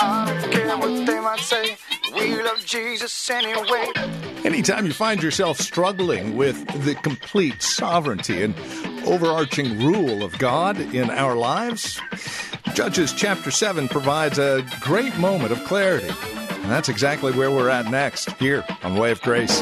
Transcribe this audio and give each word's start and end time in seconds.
I 0.00 0.38
don't 0.40 0.52
care 0.52 0.76
what 0.76 1.06
they 1.06 1.20
might 1.20 1.40
say. 1.40 1.76
We 2.14 2.42
love 2.42 2.64
Jesus 2.64 3.30
anyway. 3.30 3.92
Anytime 4.44 4.86
you 4.86 4.92
find 4.92 5.22
yourself 5.22 5.58
struggling 5.58 6.36
with 6.36 6.66
the 6.84 6.94
complete 6.94 7.62
sovereignty 7.62 8.42
and 8.42 8.54
overarching 9.04 9.84
rule 9.84 10.22
of 10.22 10.38
God 10.38 10.78
in 10.78 11.10
our 11.10 11.34
lives, 11.34 12.00
Judges 12.74 13.12
chapter 13.12 13.50
7 13.50 13.88
provides 13.88 14.38
a 14.38 14.64
great 14.80 15.16
moment 15.18 15.52
of 15.52 15.62
clarity. 15.64 16.10
And 16.50 16.70
that's 16.70 16.88
exactly 16.88 17.32
where 17.32 17.50
we're 17.50 17.68
at 17.68 17.90
next, 17.90 18.30
here 18.32 18.64
on 18.82 18.96
Way 18.96 19.10
of 19.10 19.20
Grace. 19.22 19.60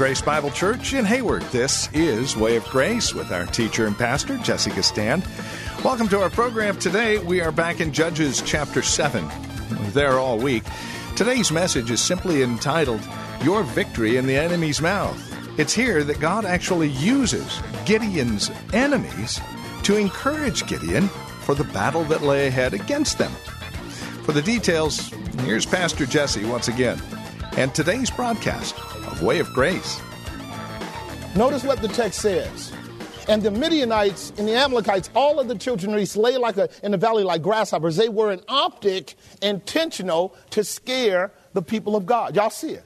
Grace 0.00 0.22
Bible 0.22 0.50
Church 0.50 0.94
in 0.94 1.04
Hayward, 1.04 1.42
this 1.52 1.90
is 1.92 2.34
Way 2.34 2.56
of 2.56 2.64
Grace 2.70 3.12
with 3.12 3.30
our 3.32 3.44
teacher 3.44 3.86
and 3.86 3.94
pastor, 3.94 4.38
Jesse 4.38 4.70
Gistand. 4.70 5.22
Welcome 5.84 6.08
to 6.08 6.22
our 6.22 6.30
program 6.30 6.78
today. 6.78 7.18
We 7.18 7.42
are 7.42 7.52
back 7.52 7.82
in 7.82 7.92
Judges 7.92 8.40
chapter 8.40 8.80
7. 8.80 9.28
We're 9.68 9.90
there 9.90 10.18
all 10.18 10.38
week. 10.38 10.64
Today's 11.16 11.52
message 11.52 11.90
is 11.90 12.00
simply 12.00 12.42
entitled, 12.42 13.06
Your 13.42 13.62
Victory 13.62 14.16
in 14.16 14.26
the 14.26 14.36
Enemy's 14.36 14.80
Mouth. 14.80 15.20
It's 15.58 15.74
here 15.74 16.02
that 16.04 16.18
God 16.18 16.46
actually 16.46 16.88
uses 16.88 17.60
Gideon's 17.84 18.50
enemies 18.72 19.38
to 19.82 19.98
encourage 19.98 20.66
Gideon 20.66 21.08
for 21.42 21.54
the 21.54 21.64
battle 21.64 22.04
that 22.04 22.22
lay 22.22 22.46
ahead 22.46 22.72
against 22.72 23.18
them. 23.18 23.32
For 24.24 24.32
the 24.32 24.40
details, 24.40 25.10
here's 25.40 25.66
Pastor 25.66 26.06
Jesse 26.06 26.46
once 26.46 26.68
again, 26.68 26.98
and 27.58 27.74
today's 27.74 28.10
broadcast 28.10 28.74
Way 29.20 29.38
of 29.40 29.52
Grace. 29.52 30.00
Notice 31.36 31.62
what 31.62 31.80
the 31.80 31.88
text 31.88 32.20
says. 32.20 32.72
And 33.28 33.42
the 33.42 33.50
Midianites 33.50 34.32
and 34.38 34.48
the 34.48 34.54
Amalekites, 34.54 35.10
all 35.14 35.38
of 35.38 35.46
the 35.46 35.54
children 35.54 35.94
of 35.94 36.00
East 36.00 36.16
lay 36.16 36.36
like 36.36 36.56
a, 36.56 36.68
in 36.82 36.90
the 36.90 36.96
valley 36.96 37.22
like 37.22 37.42
grasshoppers. 37.42 37.96
They 37.96 38.08
were 38.08 38.32
an 38.32 38.40
optic, 38.48 39.14
intentional 39.42 40.34
to 40.50 40.64
scare 40.64 41.32
the 41.52 41.62
people 41.62 41.96
of 41.96 42.06
God. 42.06 42.34
Y'all 42.34 42.50
see 42.50 42.72
it? 42.72 42.84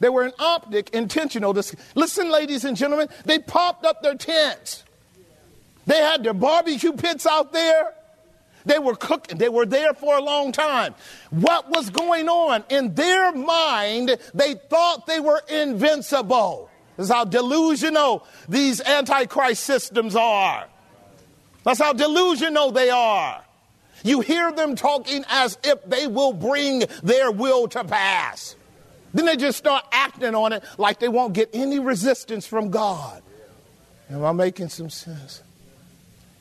They 0.00 0.08
were 0.08 0.24
an 0.24 0.32
optic, 0.38 0.90
intentional 0.90 1.54
to. 1.54 1.76
Listen, 1.94 2.30
ladies 2.30 2.64
and 2.64 2.76
gentlemen, 2.76 3.08
they 3.24 3.38
popped 3.38 3.84
up 3.84 4.02
their 4.02 4.14
tents. 4.14 4.82
They 5.86 5.98
had 5.98 6.24
their 6.24 6.34
barbecue 6.34 6.92
pits 6.92 7.26
out 7.26 7.52
there. 7.52 7.94
They 8.66 8.78
were 8.80 8.96
cooking. 8.96 9.38
They 9.38 9.48
were 9.48 9.64
there 9.64 9.94
for 9.94 10.18
a 10.18 10.22
long 10.22 10.52
time. 10.52 10.94
What 11.30 11.70
was 11.70 11.88
going 11.88 12.28
on? 12.28 12.64
In 12.68 12.94
their 12.94 13.32
mind, 13.32 14.18
they 14.34 14.54
thought 14.54 15.06
they 15.06 15.20
were 15.20 15.40
invincible. 15.48 16.68
This 16.96 17.06
is 17.06 17.12
how 17.12 17.24
delusional 17.24 18.26
these 18.48 18.80
antichrist 18.80 19.62
systems 19.62 20.16
are. 20.16 20.66
That's 21.62 21.80
how 21.80 21.92
delusional 21.92 22.72
they 22.72 22.90
are. 22.90 23.42
You 24.02 24.20
hear 24.20 24.52
them 24.52 24.76
talking 24.76 25.24
as 25.28 25.58
if 25.64 25.84
they 25.84 26.06
will 26.06 26.32
bring 26.32 26.84
their 27.02 27.30
will 27.30 27.68
to 27.68 27.84
pass. 27.84 28.56
Then 29.14 29.26
they 29.26 29.36
just 29.36 29.58
start 29.58 29.84
acting 29.92 30.34
on 30.34 30.52
it 30.52 30.62
like 30.76 30.98
they 30.98 31.08
won't 31.08 31.32
get 31.32 31.50
any 31.52 31.78
resistance 31.78 32.46
from 32.46 32.70
God. 32.70 33.22
Am 34.10 34.24
I 34.24 34.32
making 34.32 34.68
some 34.68 34.90
sense? 34.90 35.42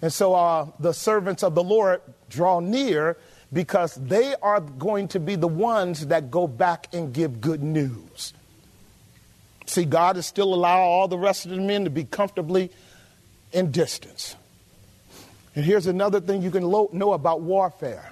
And 0.02 0.12
so 0.14 0.36
uh, 0.36 0.68
the 0.80 0.94
servants 0.94 1.44
of 1.44 1.56
the 1.56 1.64
Lord 1.64 2.02
draw 2.30 2.60
near 2.60 3.18
because 3.54 3.96
they 3.96 4.36
are 4.42 4.60
going 4.60 5.08
to 5.10 5.20
be 5.20 5.36
the 5.36 5.48
ones 5.48 6.08
that 6.08 6.32
go 6.32 6.48
back 6.48 6.88
and 6.94 7.14
give 7.14 7.42
good 7.42 7.64
news. 7.64 8.34
See, 9.66 9.86
God 9.86 10.18
is 10.18 10.26
still 10.26 10.54
allowing 10.54 10.84
all 10.84 11.08
the 11.08 11.18
rest 11.18 11.46
of 11.46 11.52
the 11.52 11.58
men 11.58 11.86
to 11.86 11.90
be 11.90 12.04
comfortably 12.04 12.72
in 13.52 13.72
distance. 13.72 14.36
And 15.56 15.64
here's 15.64 15.88
another 15.88 16.20
thing 16.20 16.42
you 16.42 16.52
can 16.52 16.64
lo- 16.64 16.90
know 16.92 17.14
about 17.14 17.42
warfare 17.42 18.12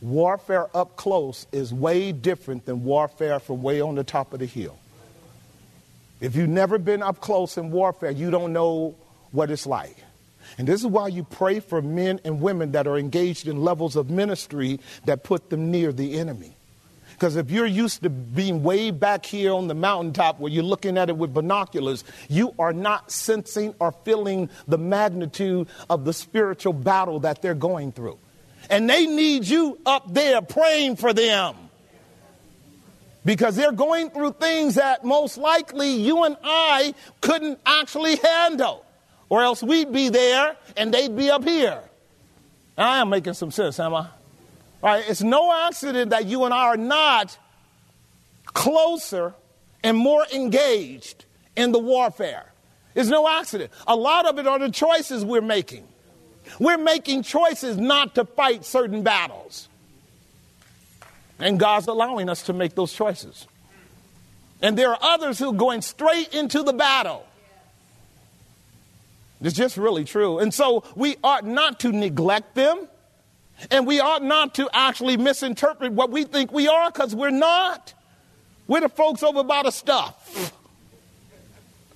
warfare 0.00 0.68
up 0.76 0.96
close 0.96 1.46
is 1.52 1.72
way 1.72 2.12
different 2.12 2.66
than 2.66 2.84
warfare 2.84 3.40
from 3.40 3.62
way 3.62 3.80
on 3.80 3.94
the 3.94 4.04
top 4.04 4.32
of 4.32 4.40
the 4.40 4.46
hill. 4.46 4.78
If 6.20 6.36
you've 6.36 6.48
never 6.48 6.78
been 6.78 7.02
up 7.02 7.20
close 7.20 7.58
in 7.58 7.70
warfare, 7.70 8.10
you 8.10 8.30
don't 8.30 8.52
know 8.52 8.94
what 9.32 9.50
it's 9.50 9.66
like. 9.66 9.96
And 10.58 10.66
this 10.66 10.80
is 10.80 10.86
why 10.86 11.08
you 11.08 11.24
pray 11.24 11.60
for 11.60 11.82
men 11.82 12.20
and 12.24 12.40
women 12.40 12.72
that 12.72 12.86
are 12.86 12.96
engaged 12.96 13.48
in 13.48 13.62
levels 13.62 13.96
of 13.96 14.10
ministry 14.10 14.80
that 15.04 15.22
put 15.24 15.50
them 15.50 15.70
near 15.70 15.92
the 15.92 16.18
enemy. 16.18 16.56
Because 17.16 17.36
if 17.36 17.50
you're 17.50 17.64
used 17.64 18.02
to 18.02 18.10
being 18.10 18.62
way 18.62 18.90
back 18.90 19.24
here 19.24 19.54
on 19.54 19.68
the 19.68 19.74
mountaintop 19.74 20.38
where 20.38 20.52
you're 20.52 20.62
looking 20.62 20.98
at 20.98 21.08
it 21.08 21.16
with 21.16 21.32
binoculars, 21.32 22.04
you 22.28 22.54
are 22.58 22.74
not 22.74 23.10
sensing 23.10 23.74
or 23.78 23.92
feeling 24.04 24.50
the 24.68 24.76
magnitude 24.76 25.66
of 25.88 26.04
the 26.04 26.12
spiritual 26.12 26.74
battle 26.74 27.20
that 27.20 27.40
they're 27.40 27.54
going 27.54 27.90
through. 27.90 28.18
And 28.68 28.88
they 28.90 29.06
need 29.06 29.46
you 29.46 29.78
up 29.86 30.12
there 30.12 30.42
praying 30.42 30.96
for 30.96 31.12
them. 31.12 31.54
Because 33.24 33.56
they're 33.56 33.72
going 33.72 34.10
through 34.10 34.32
things 34.32 34.76
that 34.76 35.04
most 35.04 35.36
likely 35.36 35.94
you 35.94 36.24
and 36.24 36.36
I 36.44 36.94
couldn't 37.20 37.58
actually 37.66 38.16
handle. 38.16 38.85
Or 39.28 39.42
else 39.42 39.62
we'd 39.62 39.92
be 39.92 40.08
there 40.08 40.56
and 40.76 40.92
they'd 40.92 41.16
be 41.16 41.30
up 41.30 41.44
here. 41.44 41.80
I 42.78 42.98
am 42.98 43.08
making 43.08 43.34
some 43.34 43.50
sense, 43.50 43.80
am 43.80 43.94
I? 43.94 43.98
All 43.98 44.10
right, 44.82 45.04
it's 45.08 45.22
no 45.22 45.52
accident 45.52 46.10
that 46.10 46.26
you 46.26 46.44
and 46.44 46.52
I 46.52 46.64
are 46.64 46.76
not 46.76 47.36
closer 48.46 49.34
and 49.82 49.96
more 49.96 50.24
engaged 50.32 51.24
in 51.56 51.72
the 51.72 51.78
warfare. 51.78 52.44
It's 52.94 53.08
no 53.08 53.28
accident. 53.28 53.70
A 53.86 53.96
lot 53.96 54.26
of 54.26 54.38
it 54.38 54.46
are 54.46 54.58
the 54.58 54.70
choices 54.70 55.24
we're 55.24 55.40
making. 55.40 55.86
We're 56.58 56.78
making 56.78 57.22
choices 57.22 57.76
not 57.76 58.14
to 58.14 58.24
fight 58.24 58.64
certain 58.64 59.02
battles. 59.02 59.68
And 61.38 61.58
God's 61.58 61.86
allowing 61.86 62.28
us 62.28 62.42
to 62.44 62.52
make 62.52 62.74
those 62.74 62.92
choices. 62.92 63.46
And 64.62 64.78
there 64.78 64.90
are 64.90 64.98
others 65.02 65.38
who 65.38 65.50
are 65.50 65.56
going 65.56 65.82
straight 65.82 66.32
into 66.32 66.62
the 66.62 66.72
battle. 66.72 67.26
It's 69.40 69.56
just 69.56 69.76
really 69.76 70.04
true. 70.04 70.38
And 70.38 70.52
so 70.52 70.84
we 70.94 71.16
ought 71.22 71.44
not 71.44 71.80
to 71.80 71.92
neglect 71.92 72.54
them. 72.54 72.88
And 73.70 73.86
we 73.86 74.00
ought 74.00 74.22
not 74.22 74.54
to 74.56 74.68
actually 74.72 75.16
misinterpret 75.16 75.92
what 75.92 76.10
we 76.10 76.24
think 76.24 76.52
we 76.52 76.68
are 76.68 76.90
because 76.90 77.14
we're 77.14 77.30
not. 77.30 77.94
We're 78.66 78.80
the 78.80 78.88
folks 78.88 79.22
over 79.22 79.42
by 79.44 79.62
the 79.62 79.70
stuff, 79.70 80.52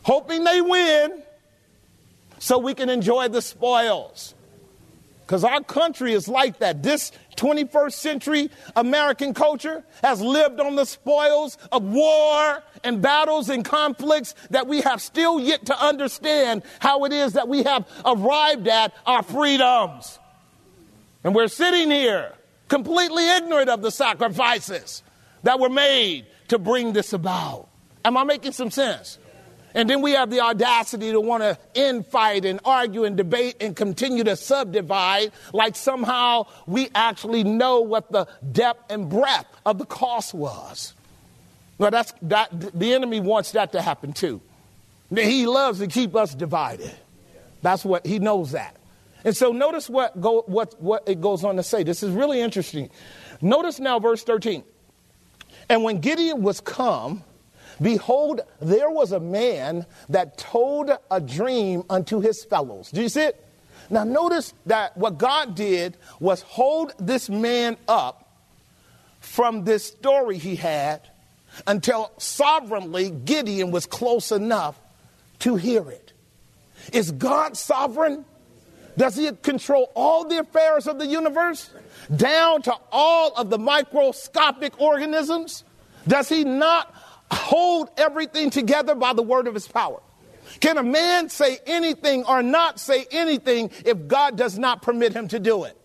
hoping 0.02 0.44
they 0.44 0.60
win 0.60 1.22
so 2.38 2.58
we 2.58 2.74
can 2.74 2.88
enjoy 2.88 3.28
the 3.28 3.42
spoils. 3.42 4.34
Because 5.30 5.44
our 5.44 5.62
country 5.62 6.12
is 6.12 6.26
like 6.26 6.58
that. 6.58 6.82
This 6.82 7.12
21st 7.36 7.92
century 7.92 8.50
American 8.74 9.32
culture 9.32 9.84
has 10.02 10.20
lived 10.20 10.58
on 10.58 10.74
the 10.74 10.84
spoils 10.84 11.56
of 11.70 11.84
war 11.84 12.64
and 12.82 13.00
battles 13.00 13.48
and 13.48 13.64
conflicts 13.64 14.34
that 14.50 14.66
we 14.66 14.80
have 14.80 15.00
still 15.00 15.38
yet 15.38 15.66
to 15.66 15.80
understand 15.80 16.64
how 16.80 17.04
it 17.04 17.12
is 17.12 17.34
that 17.34 17.46
we 17.46 17.62
have 17.62 17.86
arrived 18.04 18.66
at 18.66 18.92
our 19.06 19.22
freedoms. 19.22 20.18
And 21.22 21.32
we're 21.32 21.46
sitting 21.46 21.92
here 21.92 22.32
completely 22.66 23.30
ignorant 23.36 23.70
of 23.70 23.82
the 23.82 23.92
sacrifices 23.92 25.04
that 25.44 25.60
were 25.60 25.68
made 25.68 26.26
to 26.48 26.58
bring 26.58 26.92
this 26.92 27.12
about. 27.12 27.68
Am 28.04 28.16
I 28.16 28.24
making 28.24 28.50
some 28.50 28.72
sense? 28.72 29.20
And 29.74 29.88
then 29.88 30.02
we 30.02 30.12
have 30.12 30.30
the 30.30 30.40
audacity 30.40 31.12
to 31.12 31.20
want 31.20 31.42
to 31.42 31.58
infight 31.74 32.44
and 32.44 32.60
argue 32.64 33.04
and 33.04 33.16
debate 33.16 33.56
and 33.60 33.76
continue 33.76 34.24
to 34.24 34.36
subdivide 34.36 35.32
like 35.52 35.76
somehow 35.76 36.46
we 36.66 36.88
actually 36.94 37.44
know 37.44 37.80
what 37.80 38.10
the 38.10 38.26
depth 38.50 38.90
and 38.90 39.08
breadth 39.08 39.48
of 39.64 39.78
the 39.78 39.86
cost 39.86 40.34
was. 40.34 40.94
Well, 41.78 41.90
that's, 41.90 42.12
that, 42.22 42.78
the 42.78 42.92
enemy 42.94 43.20
wants 43.20 43.52
that 43.52 43.72
to 43.72 43.82
happen 43.82 44.12
too. 44.12 44.40
He 45.14 45.46
loves 45.46 45.78
to 45.78 45.86
keep 45.86 46.14
us 46.14 46.34
divided. 46.34 46.92
That's 47.62 47.84
what 47.84 48.06
he 48.06 48.18
knows 48.18 48.52
that. 48.52 48.76
And 49.24 49.36
so 49.36 49.52
notice 49.52 49.88
what, 49.88 50.20
go, 50.20 50.42
what, 50.46 50.80
what 50.80 51.08
it 51.08 51.20
goes 51.20 51.44
on 51.44 51.56
to 51.56 51.62
say. 51.62 51.82
This 51.82 52.02
is 52.02 52.10
really 52.10 52.40
interesting. 52.40 52.90
Notice 53.40 53.78
now 53.78 53.98
verse 53.98 54.22
13. 54.22 54.62
And 55.68 55.84
when 55.84 56.00
Gideon 56.00 56.42
was 56.42 56.60
come, 56.60 57.22
behold, 57.80 58.40
there 58.60 58.90
was 58.90 59.12
a 59.12 59.20
man 59.20 59.86
that 60.08 60.38
told 60.38 60.90
a 61.10 61.20
dream 61.20 61.84
unto 61.90 62.20
his 62.20 62.44
fellows. 62.44 62.90
Do 62.90 63.02
you 63.02 63.08
see 63.08 63.22
it? 63.22 63.46
Now 63.90 64.04
notice 64.04 64.54
that 64.66 64.96
what 64.96 65.18
God 65.18 65.54
did 65.54 65.96
was 66.20 66.42
hold 66.42 66.92
this 66.98 67.28
man 67.28 67.76
up 67.88 68.28
from 69.20 69.64
this 69.64 69.84
story 69.86 70.38
he 70.38 70.56
had 70.56 71.08
until 71.66 72.12
sovereignly 72.18 73.10
Gideon 73.10 73.70
was 73.70 73.86
close 73.86 74.30
enough 74.30 74.78
to 75.40 75.56
hear 75.56 75.90
it. 75.90 76.12
Is 76.92 77.10
God 77.10 77.56
sovereign? 77.56 78.24
Does 78.96 79.16
he 79.16 79.30
control 79.42 79.90
all 79.94 80.24
the 80.24 80.38
affairs 80.38 80.86
of 80.86 80.98
the 80.98 81.06
universe, 81.06 81.70
down 82.14 82.62
to 82.62 82.74
all 82.92 83.32
of 83.34 83.50
the 83.50 83.58
microscopic 83.58 84.80
organisms? 84.80 85.64
Does 86.06 86.28
he 86.28 86.44
not 86.44 86.94
hold 87.32 87.90
everything 87.96 88.50
together 88.50 88.94
by 88.94 89.12
the 89.12 89.22
word 89.22 89.46
of 89.46 89.54
his 89.54 89.68
power? 89.68 90.00
Can 90.58 90.78
a 90.78 90.82
man 90.82 91.28
say 91.28 91.58
anything 91.66 92.24
or 92.24 92.42
not 92.42 92.80
say 92.80 93.06
anything 93.10 93.70
if 93.84 94.08
God 94.08 94.36
does 94.36 94.58
not 94.58 94.82
permit 94.82 95.12
him 95.12 95.28
to 95.28 95.38
do 95.38 95.64
it? 95.64 95.76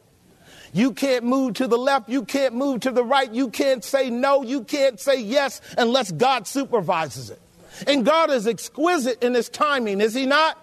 You 0.74 0.92
can't 0.92 1.24
move 1.24 1.54
to 1.56 1.68
the 1.68 1.78
left. 1.78 2.10
You 2.10 2.26
can't 2.26 2.54
move 2.56 2.82
to 2.82 2.92
the 2.92 3.04
right. 3.04 3.32
You 3.32 3.50
can't 3.50 3.84
say 3.84 4.10
no. 4.10 4.44
You 4.44 4.64
can't 4.64 5.00
say 5.00 5.22
yes 5.22 5.62
unless 5.78 6.12
God 6.12 6.48
supervises 6.48 7.30
it. 7.30 7.42
And 7.88 8.06
God 8.06 8.30
is 8.30 8.48
exquisite 8.48 9.24
in 9.24 9.34
his 9.34 9.50
timing, 9.50 10.02
is 10.02 10.14
he 10.14 10.26
not? 10.26 10.58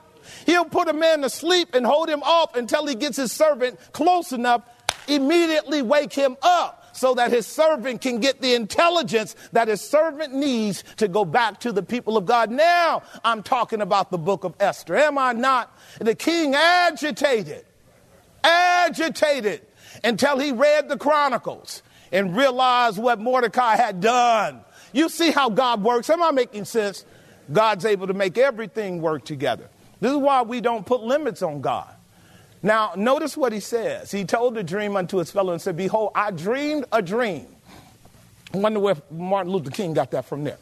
He'll 0.46 0.64
put 0.64 0.88
a 0.88 0.92
man 0.92 1.22
to 1.22 1.30
sleep 1.30 1.74
and 1.74 1.84
hold 1.84 2.08
him 2.08 2.22
off 2.22 2.56
until 2.56 2.86
he 2.86 2.94
gets 2.94 3.16
his 3.16 3.32
servant 3.32 3.78
close 3.92 4.32
enough, 4.32 4.62
immediately 5.08 5.82
wake 5.82 6.12
him 6.12 6.36
up 6.42 6.81
so 6.92 7.14
that 7.14 7.30
his 7.30 7.46
servant 7.46 8.00
can 8.00 8.20
get 8.20 8.40
the 8.40 8.54
intelligence 8.54 9.34
that 9.52 9.68
his 9.68 9.80
servant 9.80 10.34
needs 10.34 10.84
to 10.96 11.08
go 11.08 11.24
back 11.24 11.60
to 11.60 11.72
the 11.72 11.82
people 11.82 12.16
of 12.16 12.26
God. 12.26 12.50
Now 12.50 13.02
I'm 13.24 13.42
talking 13.42 13.80
about 13.80 14.10
the 14.10 14.18
book 14.18 14.44
of 14.44 14.54
Esther. 14.60 14.96
Am 14.96 15.18
I 15.18 15.32
not? 15.32 15.76
The 16.00 16.14
king 16.14 16.54
agitated, 16.54 17.64
agitated 18.44 19.62
until 20.04 20.38
he 20.38 20.52
read 20.52 20.88
the 20.88 20.96
Chronicles 20.96 21.82
and 22.12 22.36
realized 22.36 22.98
what 22.98 23.20
Mordecai 23.20 23.76
had 23.76 24.00
done. 24.00 24.60
You 24.92 25.08
see 25.08 25.30
how 25.30 25.48
God 25.48 25.82
works. 25.82 26.10
Am 26.10 26.22
I 26.22 26.30
making 26.30 26.66
sense? 26.66 27.04
God's 27.50 27.84
able 27.84 28.06
to 28.06 28.14
make 28.14 28.38
everything 28.38 29.00
work 29.00 29.24
together. 29.24 29.68
This 30.00 30.12
is 30.12 30.18
why 30.18 30.42
we 30.42 30.60
don't 30.60 30.84
put 30.84 31.00
limits 31.02 31.42
on 31.42 31.60
God. 31.60 31.94
Now, 32.62 32.92
notice 32.96 33.36
what 33.36 33.52
he 33.52 33.60
says. 33.60 34.10
He 34.10 34.24
told 34.24 34.54
the 34.54 34.62
dream 34.62 34.96
unto 34.96 35.18
his 35.18 35.30
fellow 35.30 35.52
and 35.52 35.60
said, 35.60 35.76
Behold, 35.76 36.12
I 36.14 36.30
dreamed 36.30 36.84
a 36.92 37.02
dream. 37.02 37.46
I 38.54 38.58
wonder 38.58 38.78
where 38.78 38.96
Martin 39.10 39.52
Luther 39.52 39.70
King 39.70 39.94
got 39.94 40.10
that 40.12 40.26
from 40.26 40.44
there. 40.44 40.58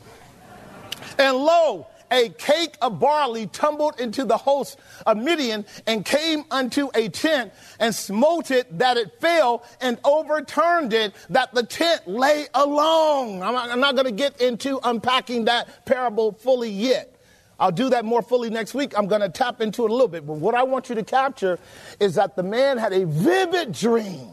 And 1.18 1.36
lo, 1.36 1.86
a 2.10 2.30
cake 2.30 2.76
of 2.80 2.98
barley 2.98 3.46
tumbled 3.48 4.00
into 4.00 4.24
the 4.24 4.36
host 4.36 4.78
of 5.06 5.16
Midian 5.16 5.66
and 5.86 6.04
came 6.04 6.44
unto 6.50 6.88
a 6.94 7.08
tent 7.08 7.52
and 7.78 7.94
smote 7.94 8.50
it 8.50 8.78
that 8.78 8.96
it 8.96 9.20
fell 9.20 9.64
and 9.80 9.98
overturned 10.04 10.92
it 10.92 11.14
that 11.30 11.54
the 11.54 11.62
tent 11.62 12.08
lay 12.08 12.46
alone. 12.54 13.42
I'm 13.42 13.54
not, 13.54 13.78
not 13.78 13.94
going 13.94 14.06
to 14.06 14.12
get 14.12 14.40
into 14.40 14.80
unpacking 14.82 15.44
that 15.44 15.84
parable 15.84 16.32
fully 16.32 16.70
yet. 16.70 17.19
I'll 17.60 17.70
do 17.70 17.90
that 17.90 18.04
more 18.04 18.22
fully 18.22 18.50
next 18.50 18.74
week. 18.74 18.94
I'm 18.96 19.06
going 19.06 19.20
to 19.20 19.28
tap 19.28 19.60
into 19.60 19.84
it 19.84 19.90
a 19.90 19.92
little 19.92 20.08
bit. 20.08 20.26
But 20.26 20.34
what 20.34 20.54
I 20.56 20.64
want 20.64 20.88
you 20.88 20.96
to 20.96 21.04
capture 21.04 21.58
is 22.00 22.16
that 22.16 22.34
the 22.34 22.42
man 22.42 22.78
had 22.78 22.92
a 22.92 23.06
vivid 23.06 23.72
dream 23.72 24.32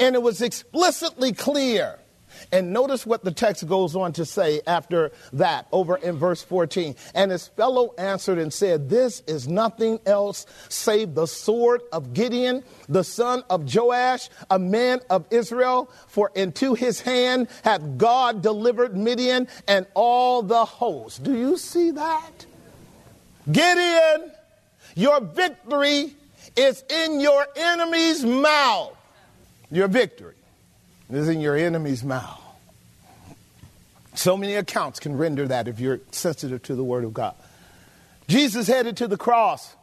and 0.00 0.16
it 0.16 0.22
was 0.22 0.42
explicitly 0.42 1.32
clear 1.32 1.99
and 2.52 2.72
notice 2.72 3.06
what 3.06 3.24
the 3.24 3.30
text 3.30 3.66
goes 3.66 3.96
on 3.96 4.12
to 4.14 4.24
say 4.24 4.60
after 4.66 5.12
that, 5.32 5.66
over 5.72 5.96
in 5.96 6.16
verse 6.16 6.42
14. 6.42 6.94
And 7.14 7.30
his 7.30 7.48
fellow 7.48 7.94
answered 7.98 8.38
and 8.38 8.52
said, 8.52 8.88
This 8.88 9.22
is 9.26 9.48
nothing 9.48 10.00
else 10.06 10.46
save 10.68 11.14
the 11.14 11.26
sword 11.26 11.82
of 11.92 12.14
Gideon, 12.14 12.62
the 12.88 13.04
son 13.04 13.44
of 13.50 13.72
Joash, 13.74 14.28
a 14.50 14.58
man 14.58 15.00
of 15.10 15.26
Israel. 15.30 15.90
For 16.08 16.30
into 16.34 16.74
his 16.74 17.00
hand 17.00 17.48
hath 17.62 17.82
God 17.96 18.42
delivered 18.42 18.96
Midian 18.96 19.48
and 19.68 19.86
all 19.94 20.42
the 20.42 20.64
host. 20.64 21.22
Do 21.22 21.36
you 21.36 21.56
see 21.56 21.90
that? 21.92 22.46
Gideon, 23.50 24.32
your 24.94 25.20
victory 25.20 26.14
is 26.56 26.84
in 26.88 27.20
your 27.20 27.46
enemy's 27.56 28.24
mouth. 28.24 28.96
Your 29.70 29.88
victory 29.88 30.34
is 31.14 31.28
in 31.28 31.40
your 31.40 31.56
enemy's 31.56 32.04
mouth. 32.04 32.40
So 34.14 34.36
many 34.36 34.54
accounts 34.54 35.00
can 35.00 35.16
render 35.16 35.48
that 35.48 35.68
if 35.68 35.80
you're 35.80 36.00
sensitive 36.10 36.62
to 36.64 36.74
the 36.74 36.84
Word 36.84 37.04
of 37.04 37.14
God. 37.14 37.34
Jesus 38.28 38.66
headed 38.66 38.98
to 38.98 39.08
the 39.08 39.16
cross, 39.16 39.74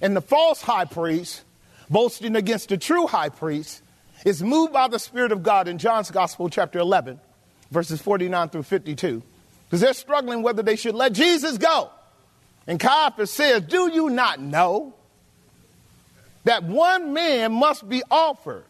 and 0.00 0.16
the 0.16 0.20
false 0.20 0.62
high 0.62 0.84
priest, 0.84 1.42
boasting 1.90 2.36
against 2.36 2.68
the 2.70 2.78
true 2.78 3.06
high 3.06 3.28
priest, 3.28 3.82
is 4.24 4.42
moved 4.42 4.72
by 4.72 4.88
the 4.88 4.98
Spirit 4.98 5.32
of 5.32 5.42
God 5.42 5.68
in 5.68 5.78
John's 5.78 6.10
Gospel, 6.10 6.48
chapter 6.48 6.78
11, 6.78 7.20
verses 7.70 8.00
49 8.00 8.48
through 8.50 8.62
52, 8.62 9.22
because 9.64 9.80
they're 9.80 9.92
struggling 9.92 10.42
whether 10.42 10.62
they 10.62 10.76
should 10.76 10.94
let 10.94 11.12
Jesus 11.12 11.58
go. 11.58 11.90
And 12.66 12.78
Caiaphas 12.78 13.30
says, 13.30 13.62
Do 13.62 13.90
you 13.90 14.10
not 14.10 14.40
know 14.40 14.94
that 16.44 16.62
one 16.64 17.12
man 17.12 17.52
must 17.52 17.88
be 17.88 18.02
offered 18.10 18.64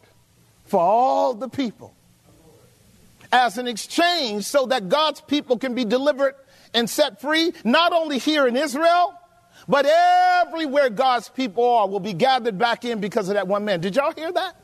for 0.73 0.81
all 0.81 1.35
the 1.35 1.49
people? 1.49 1.95
as 3.33 3.57
an 3.57 3.67
exchange 3.67 4.45
so 4.45 4.67
that 4.67 4.89
God's 4.89 5.21
people 5.23 5.59
can 5.59 5.75
be 5.75 5.85
delivered 5.85 6.35
and 6.75 6.89
set 6.89 7.21
free, 7.21 7.53
not 7.65 7.93
only 7.93 8.19
here 8.19 8.47
in 8.47 8.57
Israel, 8.57 9.15
but 9.67 9.87
everywhere 9.87 10.91
God's 10.91 11.29
people 11.31 11.65
are 11.65 11.89
will 11.89 12.01
be 12.01 12.13
gathered 12.13 12.59
back 12.59 12.85
in 12.85 13.01
because 13.01 13.29
of 13.29 13.35
that 13.35 13.49
one 13.49 13.65
man. 13.65 13.81
Did 13.81 13.97
y'all 13.97 14.13
hear 14.13 14.31
that? 14.31 14.57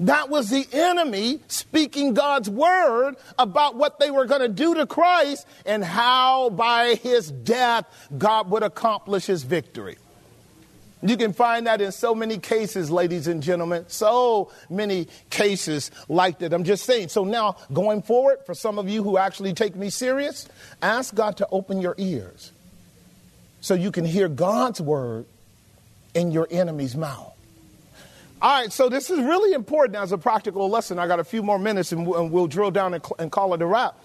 That 0.00 0.30
was 0.30 0.50
the 0.50 0.66
enemy 0.72 1.40
speaking 1.46 2.14
God's 2.14 2.50
word 2.50 3.14
about 3.38 3.76
what 3.76 4.00
they 4.00 4.10
were 4.10 4.24
going 4.24 4.40
to 4.40 4.48
do 4.48 4.74
to 4.74 4.86
Christ 4.86 5.46
and 5.64 5.84
how 5.84 6.50
by 6.50 6.96
his 6.96 7.30
death 7.30 7.86
God 8.18 8.50
would 8.50 8.64
accomplish 8.64 9.26
his 9.26 9.44
victory. 9.44 9.98
You 11.02 11.16
can 11.16 11.32
find 11.32 11.66
that 11.66 11.80
in 11.80 11.90
so 11.90 12.14
many 12.14 12.38
cases, 12.38 12.90
ladies 12.90 13.26
and 13.26 13.42
gentlemen. 13.42 13.84
So 13.88 14.52
many 14.70 15.08
cases 15.30 15.90
like 16.08 16.38
that. 16.38 16.52
I'm 16.52 16.64
just 16.64 16.84
saying. 16.84 17.08
So 17.08 17.24
now, 17.24 17.56
going 17.72 18.02
forward, 18.02 18.38
for 18.46 18.54
some 18.54 18.78
of 18.78 18.88
you 18.88 19.02
who 19.02 19.18
actually 19.18 19.52
take 19.52 19.74
me 19.74 19.90
serious, 19.90 20.48
ask 20.80 21.12
God 21.14 21.38
to 21.38 21.48
open 21.50 21.80
your 21.80 21.96
ears 21.98 22.52
so 23.60 23.74
you 23.74 23.90
can 23.90 24.04
hear 24.04 24.28
God's 24.28 24.80
word 24.80 25.26
in 26.14 26.30
your 26.30 26.46
enemy's 26.50 26.96
mouth. 26.96 27.32
All 28.40 28.60
right, 28.60 28.72
so 28.72 28.88
this 28.88 29.08
is 29.08 29.20
really 29.20 29.54
important 29.54 29.96
as 29.96 30.10
a 30.10 30.18
practical 30.18 30.68
lesson. 30.68 30.98
I 30.98 31.06
got 31.06 31.20
a 31.20 31.24
few 31.24 31.42
more 31.42 31.60
minutes 31.60 31.92
and 31.92 32.06
we'll, 32.06 32.48
drill 32.48 32.72
down 32.72 32.94
and, 32.94 33.04
and 33.18 33.30
call 33.30 33.54
it 33.54 33.62
a 33.62 33.66
wrap. 33.66 33.96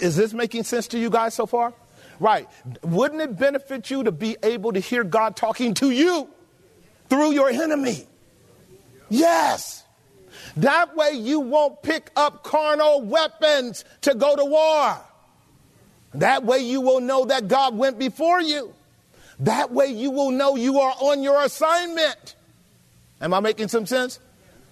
Is 0.00 0.16
this 0.16 0.32
making 0.32 0.64
sense 0.64 0.88
to 0.88 0.98
you 0.98 1.10
guys 1.10 1.34
so 1.34 1.44
far? 1.46 1.74
Right. 2.20 2.48
Wouldn't 2.82 3.20
it 3.20 3.38
benefit 3.38 3.90
you 3.90 4.04
to 4.04 4.12
be 4.12 4.36
able 4.42 4.72
to 4.72 4.80
hear 4.80 5.04
God 5.04 5.36
talking 5.36 5.74
to 5.74 5.90
you 5.90 6.28
through 7.08 7.32
your 7.32 7.50
enemy? 7.50 8.06
Yes. 9.08 9.84
That 10.56 10.96
way 10.96 11.12
you 11.12 11.40
won't 11.40 11.82
pick 11.82 12.10
up 12.16 12.44
carnal 12.44 13.02
weapons 13.02 13.84
to 14.02 14.14
go 14.14 14.36
to 14.36 14.44
war. 14.44 14.98
That 16.14 16.44
way 16.44 16.58
you 16.58 16.80
will 16.80 17.00
know 17.00 17.24
that 17.24 17.48
God 17.48 17.76
went 17.76 17.98
before 17.98 18.40
you. 18.40 18.72
That 19.40 19.72
way 19.72 19.86
you 19.86 20.10
will 20.10 20.30
know 20.30 20.54
you 20.54 20.78
are 20.78 20.94
on 21.00 21.22
your 21.22 21.42
assignment. 21.42 22.36
Am 23.20 23.34
I 23.34 23.40
making 23.40 23.68
some 23.68 23.86
sense? 23.86 24.20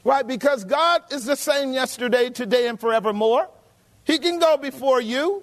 Right, 0.04 0.26
because 0.26 0.64
God 0.64 1.02
is 1.12 1.25
the 1.25 1.37
same 1.37 1.72
yesterday, 1.72 2.30
today, 2.30 2.68
and 2.68 2.78
forevermore. 2.78 3.49
He 4.04 4.18
can 4.18 4.38
go 4.38 4.56
before 4.56 5.00
you. 5.00 5.42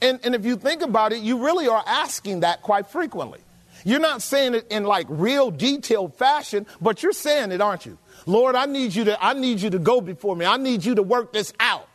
And, 0.00 0.20
and 0.24 0.34
if 0.34 0.44
you 0.44 0.56
think 0.56 0.82
about 0.82 1.12
it, 1.12 1.20
you 1.20 1.44
really 1.44 1.68
are 1.68 1.82
asking 1.86 2.40
that 2.40 2.62
quite 2.62 2.88
frequently. 2.88 3.40
You're 3.84 4.00
not 4.00 4.22
saying 4.22 4.54
it 4.54 4.66
in 4.70 4.84
like 4.84 5.06
real 5.08 5.50
detailed 5.50 6.14
fashion, 6.14 6.66
but 6.80 7.02
you're 7.02 7.12
saying 7.12 7.52
it, 7.52 7.60
aren't 7.60 7.86
you? 7.86 7.98
Lord, 8.26 8.54
I 8.54 8.66
need 8.66 8.94
you 8.94 9.04
to, 9.04 9.24
I 9.24 9.32
need 9.32 9.60
you 9.60 9.70
to 9.70 9.78
go 9.78 10.00
before 10.00 10.36
me. 10.36 10.44
I 10.44 10.56
need 10.58 10.84
you 10.84 10.96
to 10.96 11.02
work 11.02 11.32
this 11.32 11.52
out. 11.58 11.88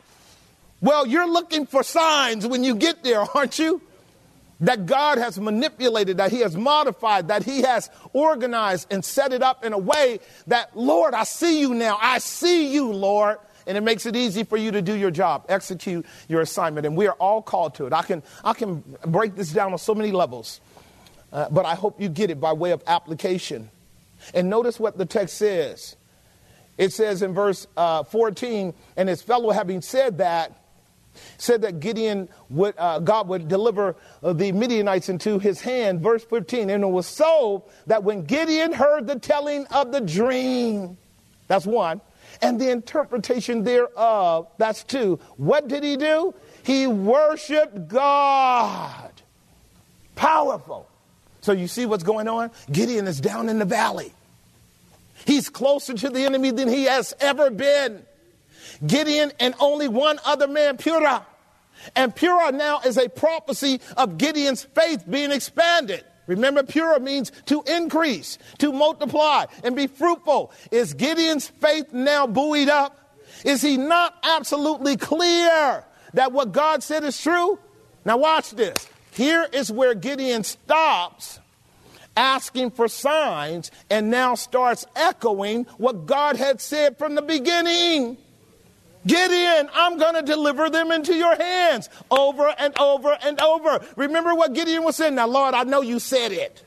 Well, 0.82 1.06
you're 1.08 1.30
looking 1.30 1.66
for 1.66 1.84
signs 1.84 2.46
when 2.48 2.64
you 2.64 2.76
get 2.76 3.04
there, 3.04 3.22
aren't 3.36 3.60
you? 3.60 3.82
That 4.62 4.86
God 4.86 5.18
has 5.18 5.40
manipulated, 5.40 6.18
that 6.18 6.32
He 6.32 6.40
has 6.40 6.56
modified, 6.56 7.28
that 7.28 7.44
He 7.44 7.62
has 7.62 7.90
organized 8.14 8.88
and 8.90 9.04
set 9.04 9.34
it 9.34 9.44
up 9.44 9.66
in 9.66 9.74
a 9.74 9.78
way 9.78 10.20
that, 10.48 10.76
Lord, 10.76 11.14
I 11.14 11.26
see 11.26 11.60
you 11.60 11.74
now. 11.74 11.98
I 12.02 12.20
see 12.20 12.74
you, 12.74 12.92
Lord 12.92 13.38
and 13.68 13.78
it 13.78 13.82
makes 13.82 14.06
it 14.06 14.16
easy 14.16 14.44
for 14.44 14.58
you 14.58 14.72
to 14.72 14.82
do 14.82 14.94
your 14.94 15.12
job, 15.12 15.46
execute 15.50 16.06
your 16.28 16.42
assignment. 16.42 16.86
And 16.86 16.96
we 16.96 17.08
are 17.08 17.16
all 17.16 17.42
called 17.42 17.76
to 17.76 17.86
it. 17.86 17.94
I 17.94 18.04
can, 18.04 18.24
I 18.44 18.54
can 18.54 18.84
break 19.06 19.36
this 19.36 19.52
down 19.52 19.72
on 19.72 19.80
so 19.80 19.96
many 19.96 20.12
levels, 20.12 20.62
uh, 21.32 21.50
but 21.50 21.66
I 21.66 21.76
hope 21.76 22.00
you 22.00 22.10
get 22.10 22.30
it 22.30 22.40
by 22.40 22.54
way 22.54 22.72
of 22.72 22.84
application 22.88 23.70
And 24.34 24.50
notice 24.50 24.80
what 24.80 24.98
the 24.98 25.06
text 25.06 25.38
says. 25.38 25.96
It 26.78 26.92
says 26.94 27.22
in 27.22 27.34
verse 27.34 27.68
uh, 27.78 28.04
14, 28.04 28.74
and 28.98 29.10
his 29.10 29.22
fellow 29.22 29.52
having 29.52 29.82
said 29.82 30.18
that, 30.18 30.52
said 31.38 31.62
that 31.62 31.80
Gideon 31.80 32.28
would, 32.50 32.76
uh, 32.78 33.00
God 33.00 33.30
would 33.30 33.48
deliver 33.48 33.96
uh, 34.22 34.34
the 34.34 34.52
Midianites 34.52 35.08
into 35.08 35.40
his 35.40 35.62
hand. 35.62 36.02
Verse 36.02 36.26
15, 36.26 36.70
and 36.70 36.84
it 36.84 36.88
was 36.88 37.08
so 37.08 37.64
that 37.88 38.04
when 38.04 38.24
Gideon 38.24 38.74
heard 38.74 39.08
the 39.08 39.18
telling 39.18 39.66
of 39.68 39.94
the 39.94 40.02
dream, 40.02 40.98
that's 41.48 41.66
one, 41.66 42.02
and 42.42 42.60
the 42.60 42.70
interpretation 42.70 43.64
thereof, 43.64 44.48
that's 44.58 44.84
two, 44.84 45.20
what 45.38 45.68
did 45.68 45.84
he 45.84 45.98
do? 45.98 46.34
He 46.64 46.88
worshiped 46.88 47.88
God. 47.88 49.12
Powerful. 50.16 50.90
So 51.42 51.52
you 51.52 51.68
see 51.68 51.86
what's 51.86 52.04
going 52.04 52.28
on? 52.28 52.52
Gideon 52.72 53.08
is 53.08 53.22
down 53.22 53.50
in 53.50 53.60
the 53.60 53.66
valley. 53.66 54.14
He's 55.26 55.50
closer 55.50 55.94
to 55.94 56.10
the 56.10 56.26
enemy 56.26 56.52
than 56.52 56.68
he 56.68 56.86
has 56.86 57.14
ever 57.20 57.50
been. 57.50 58.04
Gideon 58.86 59.32
and 59.40 59.54
only 59.60 59.88
one 59.88 60.20
other 60.26 60.48
man, 60.48 60.78
Purah. 60.78 61.24
And 61.96 62.16
Purah 62.16 62.54
now 62.54 62.82
is 62.86 62.98
a 62.98 63.10
prophecy 63.10 63.80
of 63.98 64.18
Gideon's 64.18 64.64
faith 64.64 65.04
being 65.10 65.32
expanded. 65.32 66.04
Remember, 66.28 66.64
Purah 66.64 67.02
means 67.02 67.32
to 67.46 67.64
increase, 67.68 68.38
to 68.58 68.72
multiply, 68.72 69.46
and 69.64 69.76
be 69.76 69.88
fruitful. 69.88 70.52
Is 70.72 70.94
Gideon's 70.94 71.48
faith 71.48 71.94
now 71.94 72.26
buoyed 72.28 72.70
up? 72.70 73.00
Is 73.44 73.62
he 73.62 73.78
not 73.78 74.16
absolutely 74.24 74.98
clear 74.98 75.86
that 76.14 76.32
what 76.32 76.52
God 76.52 76.82
said 76.82 77.04
is 77.04 77.22
true? 77.22 77.60
Now, 78.06 78.18
watch 78.18 78.52
this. 78.52 78.88
Here 79.12 79.48
is 79.52 79.72
where 79.72 79.94
Gideon 79.94 80.44
stops 80.44 81.40
asking 82.18 82.72
for 82.72 82.88
signs 82.88 83.72
and 83.90 84.10
now 84.10 84.36
starts 84.36 84.86
echoing 84.96 85.66
what 85.78 86.06
God 86.06 86.38
had 86.38 86.62
said 86.62 86.98
from 86.98 87.16
the 87.16 87.22
beginning. 87.22 88.18
Gideon, 89.06 89.70
I'm 89.74 89.98
going 89.98 90.16
to 90.16 90.22
deliver 90.22 90.70
them 90.70 90.92
into 90.92 91.14
your 91.14 91.36
hands 91.36 91.90
over 92.10 92.54
and 92.58 92.78
over 92.80 93.18
and 93.24 93.40
over. 93.40 93.86
Remember 93.96 94.34
what 94.34 94.54
Gideon 94.54 94.84
was 94.84 94.96
saying? 94.96 95.16
Now, 95.16 95.28
Lord, 95.28 95.54
I 95.54 95.64
know 95.64 95.82
you 95.82 96.00
said 96.00 96.32
it. 96.32 96.64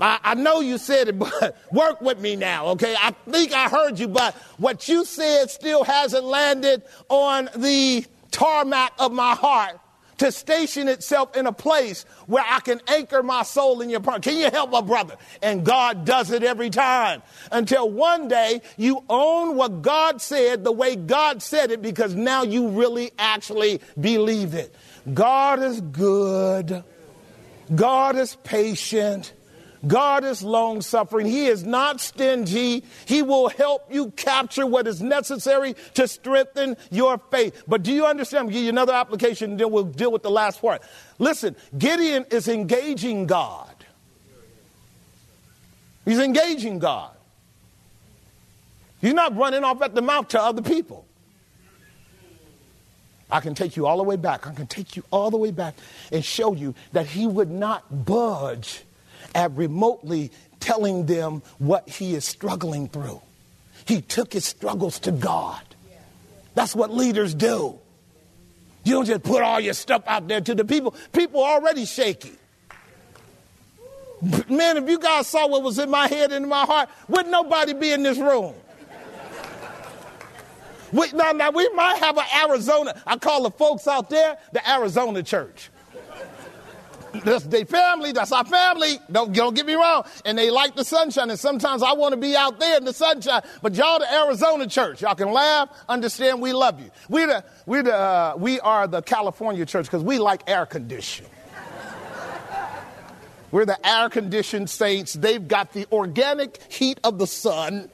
I, 0.00 0.18
I, 0.22 0.34
know 0.34 0.60
you 0.60 0.78
said 0.78 1.08
it, 1.08 1.18
but 1.18 1.56
work 1.72 2.00
with 2.00 2.20
me 2.20 2.36
now, 2.36 2.68
okay? 2.68 2.94
I 3.00 3.12
think 3.30 3.52
I 3.52 3.68
heard 3.68 3.98
you, 3.98 4.08
but 4.08 4.34
what 4.58 4.88
you 4.88 5.04
said 5.04 5.50
still 5.50 5.84
hasn't 5.84 6.24
landed 6.24 6.82
on 7.08 7.48
the 7.56 8.04
tarmac 8.30 8.92
of 8.98 9.12
my 9.12 9.34
heart 9.34 9.80
to 10.18 10.30
station 10.30 10.88
itself 10.88 11.36
in 11.36 11.46
a 11.46 11.52
place 11.52 12.04
where 12.26 12.44
I 12.46 12.60
can 12.60 12.80
anchor 12.88 13.22
my 13.22 13.42
soul 13.42 13.80
in 13.80 13.90
your 13.90 14.00
part. 14.00 14.22
Can 14.22 14.36
you 14.36 14.50
help 14.50 14.70
my 14.70 14.80
brother? 14.80 15.16
And 15.42 15.64
God 15.64 16.04
does 16.04 16.30
it 16.30 16.42
every 16.42 16.70
time 16.70 17.22
until 17.50 17.90
one 17.90 18.28
day 18.28 18.60
you 18.76 19.04
own 19.08 19.56
what 19.56 19.82
God 19.82 20.20
said 20.20 20.64
the 20.64 20.72
way 20.72 20.96
God 20.96 21.42
said 21.42 21.70
it 21.70 21.82
because 21.82 22.14
now 22.14 22.42
you 22.42 22.68
really 22.68 23.12
actually 23.18 23.80
believe 23.98 24.54
it. 24.54 24.74
God 25.14 25.62
is 25.62 25.80
good. 25.80 26.84
God 27.74 28.16
is 28.16 28.36
patient. 28.44 29.32
God 29.86 30.24
is 30.24 30.42
long 30.42 30.82
suffering. 30.82 31.26
He 31.26 31.46
is 31.46 31.64
not 31.64 32.00
stingy. 32.00 32.82
He 33.06 33.22
will 33.22 33.48
help 33.48 33.92
you 33.92 34.10
capture 34.12 34.66
what 34.66 34.86
is 34.86 35.00
necessary 35.00 35.76
to 35.94 36.08
strengthen 36.08 36.76
your 36.90 37.18
faith. 37.30 37.62
But 37.68 37.82
do 37.82 37.92
you 37.92 38.06
understand? 38.06 38.48
I'll 38.48 38.52
give 38.52 38.62
you 38.62 38.70
another 38.70 38.94
application 38.94 39.52
and 39.52 39.60
then 39.60 39.70
we'll 39.70 39.84
deal 39.84 40.10
with 40.10 40.22
the 40.22 40.30
last 40.30 40.60
part. 40.60 40.82
Listen, 41.18 41.54
Gideon 41.76 42.26
is 42.30 42.48
engaging 42.48 43.26
God. 43.26 43.74
He's 46.04 46.18
engaging 46.18 46.78
God. 46.78 47.12
He's 49.00 49.14
not 49.14 49.36
running 49.36 49.62
off 49.62 49.80
at 49.82 49.94
the 49.94 50.02
mouth 50.02 50.28
to 50.28 50.42
other 50.42 50.62
people. 50.62 51.04
I 53.30 53.40
can 53.40 53.54
take 53.54 53.76
you 53.76 53.86
all 53.86 53.98
the 53.98 54.02
way 54.02 54.16
back. 54.16 54.46
I 54.46 54.54
can 54.54 54.66
take 54.66 54.96
you 54.96 55.04
all 55.10 55.30
the 55.30 55.36
way 55.36 55.50
back 55.50 55.74
and 56.10 56.24
show 56.24 56.54
you 56.54 56.74
that 56.92 57.06
he 57.06 57.26
would 57.26 57.50
not 57.50 58.06
budge 58.06 58.84
at 59.34 59.52
remotely 59.52 60.30
telling 60.60 61.06
them 61.06 61.42
what 61.58 61.88
he 61.88 62.14
is 62.14 62.24
struggling 62.24 62.88
through. 62.88 63.20
He 63.84 64.00
took 64.02 64.32
his 64.32 64.44
struggles 64.44 64.98
to 65.00 65.12
God. 65.12 65.62
That's 66.54 66.74
what 66.74 66.92
leaders 66.92 67.34
do. 67.34 67.78
You 68.84 68.94
don't 68.94 69.04
just 69.04 69.22
put 69.22 69.42
all 69.42 69.60
your 69.60 69.74
stuff 69.74 70.02
out 70.06 70.28
there 70.28 70.40
to 70.40 70.54
the 70.54 70.64
people. 70.64 70.94
People 71.12 71.42
are 71.42 71.60
already 71.60 71.84
shaky. 71.84 72.32
Man, 74.48 74.76
if 74.76 74.88
you 74.88 74.98
guys 74.98 75.28
saw 75.28 75.46
what 75.46 75.62
was 75.62 75.78
in 75.78 75.90
my 75.90 76.08
head 76.08 76.32
and 76.32 76.44
in 76.44 76.48
my 76.48 76.64
heart, 76.64 76.88
would 77.08 77.28
nobody 77.28 77.74
be 77.74 77.92
in 77.92 78.02
this 78.02 78.18
room? 78.18 78.54
We, 80.92 81.12
now, 81.12 81.32
now, 81.32 81.50
we 81.50 81.68
might 81.70 81.98
have 81.98 82.16
an 82.16 82.24
Arizona. 82.48 83.00
I 83.06 83.18
call 83.18 83.42
the 83.42 83.50
folks 83.50 83.86
out 83.86 84.08
there 84.10 84.38
the 84.52 84.70
Arizona 84.70 85.22
church. 85.22 85.70
That's 87.24 87.44
their 87.44 87.64
family. 87.64 88.12
That's 88.12 88.32
our 88.32 88.44
family. 88.44 88.98
Don't, 89.10 89.32
don't 89.32 89.54
get 89.54 89.66
me 89.66 89.74
wrong. 89.74 90.04
And 90.24 90.36
they 90.36 90.50
like 90.50 90.76
the 90.76 90.84
sunshine. 90.84 91.30
And 91.30 91.38
sometimes 91.38 91.82
I 91.82 91.92
want 91.92 92.12
to 92.12 92.16
be 92.16 92.36
out 92.36 92.60
there 92.60 92.78
in 92.78 92.84
the 92.84 92.92
sunshine. 92.92 93.42
But 93.62 93.74
y'all, 93.74 93.98
the 93.98 94.12
Arizona 94.12 94.66
church, 94.66 95.02
y'all 95.02 95.14
can 95.14 95.32
laugh, 95.32 95.70
understand. 95.88 96.40
We 96.40 96.52
love 96.52 96.80
you. 96.80 96.90
We're 97.08 97.26
the 97.26 97.44
we're 97.66 97.82
the 97.82 97.94
uh, 97.94 98.34
we 98.36 98.60
are 98.60 98.86
the 98.86 99.02
California 99.02 99.64
church 99.66 99.86
because 99.86 100.02
we 100.02 100.18
like 100.18 100.42
air 100.46 100.66
conditioning. 100.66 101.30
We're 103.50 103.64
the 103.64 103.78
air 103.86 104.10
conditioned 104.10 104.68
saints. 104.68 105.14
They've 105.14 105.46
got 105.46 105.72
the 105.72 105.86
organic 105.90 106.60
heat 106.70 107.00
of 107.02 107.18
the 107.18 107.26
sun 107.26 107.88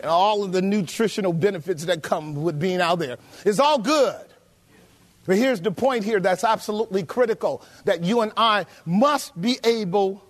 and 0.00 0.06
all 0.06 0.42
of 0.42 0.50
the 0.50 0.62
nutritional 0.62 1.32
benefits 1.32 1.84
that 1.84 2.02
come 2.02 2.34
with 2.34 2.58
being 2.58 2.80
out 2.80 2.98
there. 2.98 3.16
It's 3.44 3.60
all 3.60 3.78
good. 3.78 4.26
But 5.26 5.36
here's 5.36 5.60
the 5.60 5.72
point 5.72 6.04
here 6.04 6.20
that's 6.20 6.44
absolutely 6.44 7.02
critical 7.02 7.62
that 7.84 8.04
you 8.04 8.20
and 8.20 8.32
I 8.36 8.66
must 8.84 9.38
be 9.40 9.58
able 9.64 10.22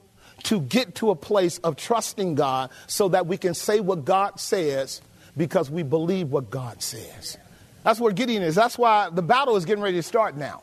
to 0.45 0.61
get 0.61 0.97
to 0.97 1.11
a 1.11 1.17
place 1.17 1.59
of 1.59 1.77
trusting 1.77 2.35
God 2.35 2.71
so 2.87 3.09
that 3.09 3.27
we 3.27 3.37
can 3.37 3.55
say 3.55 3.81
what 3.81 4.05
God 4.05 4.41
says 4.41 5.01
because 5.37 5.71
we 5.71 5.83
believe 5.83 6.31
what 6.31 6.51
God 6.51 6.83
says. 6.83 7.37
That's 7.85 8.01
where 8.01 8.13
Gideon 8.13 8.43
is. 8.43 8.55
That's 8.55 8.79
why 8.79 9.11
the 9.11 9.23
battle 9.23 9.57
is 9.57 9.65
getting 9.65 9.83
ready 9.83 9.99
to 9.99 10.03
start 10.03 10.37
now. 10.37 10.63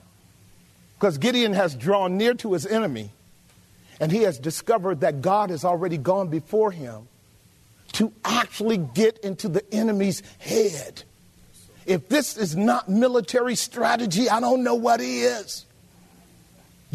Because 0.96 1.18
Gideon 1.18 1.54
has 1.54 1.76
drawn 1.76 2.18
near 2.18 2.34
to 2.36 2.54
his 2.54 2.66
enemy 2.66 3.12
and 4.00 4.12
he 4.12 4.24
has 4.24 4.40
discovered 4.40 5.02
that 5.02 5.22
God 5.22 5.50
has 5.50 5.64
already 5.64 5.98
gone 5.98 6.30
before 6.30 6.72
him 6.72 7.08
to 7.94 8.12
actually 8.26 8.78
get 8.78 9.20
into 9.20 9.48
the 9.48 9.64
enemy's 9.74 10.24
head. 10.40 11.04
If 11.86 12.10
this 12.10 12.38
is 12.38 12.56
not 12.56 12.90
military 12.90 13.56
strategy, 13.56 14.30
I 14.30 14.40
don't 14.40 14.64
know 14.64 14.76
what 14.76 15.02
is. 15.02 15.66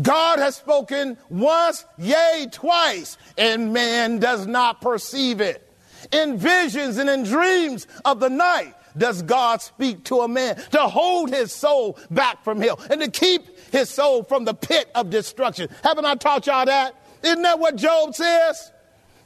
God 0.00 0.38
has 0.38 0.56
spoken 0.56 1.18
once, 1.28 1.84
yea, 1.98 2.46
twice, 2.50 3.18
and 3.36 3.72
man 3.72 4.18
does 4.18 4.46
not 4.46 4.80
perceive 4.80 5.40
it. 5.40 5.64
In 6.12 6.38
visions 6.38 6.98
and 6.98 7.10
in 7.10 7.24
dreams 7.24 7.86
of 8.04 8.20
the 8.20 8.30
night, 8.30 8.74
does 8.96 9.22
God 9.22 9.62
speak 9.62 10.04
to 10.04 10.20
a 10.20 10.28
man 10.28 10.56
to 10.72 10.80
hold 10.80 11.30
his 11.30 11.52
soul 11.52 11.98
back 12.10 12.42
from 12.44 12.60
hell 12.60 12.80
and 12.90 13.00
to 13.00 13.10
keep 13.10 13.42
his 13.70 13.88
soul 13.88 14.22
from 14.22 14.44
the 14.44 14.54
pit 14.54 14.90
of 14.94 15.10
destruction. 15.10 15.68
Haven't 15.82 16.04
I 16.04 16.14
taught 16.14 16.46
y'all 16.46 16.66
that? 16.66 16.94
Isn't 17.22 17.42
that 17.42 17.58
what 17.58 17.76
Job 17.76 18.14
says? 18.14 18.72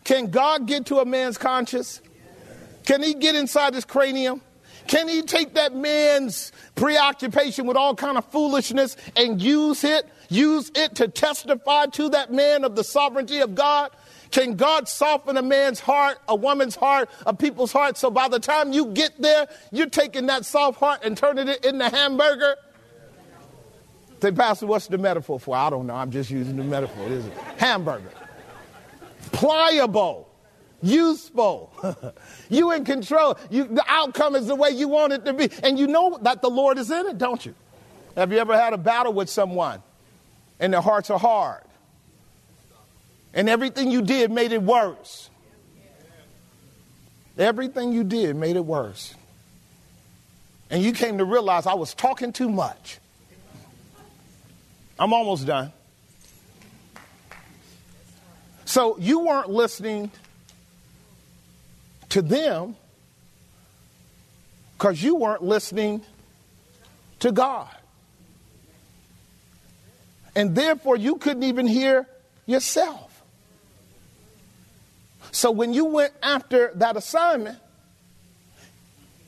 Can 0.04 0.31
God 0.31 0.66
get 0.66 0.87
to 0.87 0.99
a 0.99 1.04
man's 1.04 1.38
conscience? 1.38 2.00
Can 2.85 3.02
he 3.02 3.14
get 3.14 3.35
inside 3.35 3.75
his 3.75 3.85
cranium? 3.85 4.42
Can 4.87 5.09
he 5.09 5.23
take 5.23 5.55
that 5.55 5.75
man's 5.75 6.53
preoccupation 6.75 7.67
with 7.67 7.77
all 7.77 7.95
kind 7.95 8.19
of 8.19 8.25
foolishness 8.27 8.97
and 9.17 9.41
use 9.41 9.85
it, 9.85 10.07
use 10.29 10.71
it 10.75 10.97
to 10.97 11.09
testify 11.09 11.87
to 11.87 12.09
that 12.11 12.33
man 12.33 12.65
of 12.65 12.77
the 12.77 12.85
sovereignty 12.85 13.41
of 13.41 13.55
God? 13.55 13.91
Can 14.31 14.57
God 14.57 14.89
soften 14.89 15.37
a 15.37 15.43
man's 15.43 15.79
heart, 15.79 16.19
a 16.27 16.35
woman's 16.35 16.75
heart, 16.75 17.11
a 17.27 17.35
people's 17.35 17.71
heart, 17.73 17.99
so 17.99 18.11
by 18.11 18.29
the 18.29 18.41
time 18.41 18.73
you 18.73 18.87
get 18.87 19.21
there, 19.21 19.47
you're 19.71 19.91
taking 19.91 20.27
that 20.27 20.47
soft 20.47 20.79
heart 20.79 21.01
and 21.05 21.17
turning 21.17 21.49
it 21.49 21.65
into 21.65 21.89
hamburger? 21.89 22.57
Say, 24.23 24.33
Pastor, 24.33 24.67
what's 24.67 24.87
the 24.87 24.99
metaphor 24.99 25.39
for? 25.39 25.57
I 25.57 25.69
don't 25.69 25.87
know. 25.87 25.95
I'm 25.95 26.11
just 26.11 26.31
using 26.31 26.57
the 26.57 26.62
metaphor. 26.62 27.09
Is 27.09 27.27
it 27.27 27.33
hamburger? 27.59 28.11
Pliable 29.33 30.32
useful. 30.83 31.73
you 32.51 32.73
in 32.73 32.85
control. 32.85 33.39
You, 33.51 33.65
the 33.65 33.85
outcome 33.87 34.35
is 34.35 34.47
the 34.47 34.55
way 34.55 34.71
you 34.71 34.89
want 34.89 35.12
it 35.12 35.25
to 35.25 35.33
be. 35.33 35.51
And 35.62 35.79
you 35.79 35.87
know 35.87 36.19
that 36.23 36.43
the 36.43 36.51
Lord 36.51 36.79
is 36.79 36.91
in 36.91 37.07
it, 37.07 37.19
don't 37.19 37.45
you? 37.45 37.55
Have 38.17 38.33
you 38.33 38.39
ever 38.39 38.55
had 38.55 38.73
a 38.73 38.79
battle 38.79 39.12
with 39.12 39.31
someone 39.31 39.83
and 40.61 40.73
their 40.73 40.81
hearts 40.81 41.11
are 41.11 41.19
hard? 41.19 41.62
And 43.35 43.49
everything 43.49 43.91
you 43.91 44.03
did 44.03 44.31
made 44.31 44.53
it 44.53 44.62
worse. 44.62 45.31
Everything 47.39 47.93
you 47.93 48.05
did 48.05 48.37
made 48.37 48.57
it 48.57 48.65
worse. 48.65 49.15
And 50.69 50.83
you 50.83 50.93
came 50.93 51.19
to 51.19 51.25
realize 51.25 51.67
I 51.67 51.75
was 51.75 51.95
talking 51.95 52.33
too 52.33 52.51
much. 52.51 52.99
I'm 54.99 55.12
almost 55.12 55.47
done. 55.47 55.73
So 58.65 58.97
you 58.99 59.21
weren't 59.21 59.51
listening 59.51 60.11
to 62.12 62.21
them 62.21 62.76
because 64.75 65.02
you 65.02 65.16
weren't 65.16 65.42
listening 65.42 66.02
to 67.21 67.33
God. 67.33 67.71
And 70.37 70.54
therefore, 70.54 70.97
you 70.97 71.16
couldn't 71.16 71.45
even 71.45 71.66
hear 71.66 72.07
yourself. 72.45 73.23
So 75.31 75.50
when 75.50 75.73
you 75.73 75.87
went 75.87 76.12
after 76.23 76.73
that 76.75 76.99
assignment, 76.99 77.59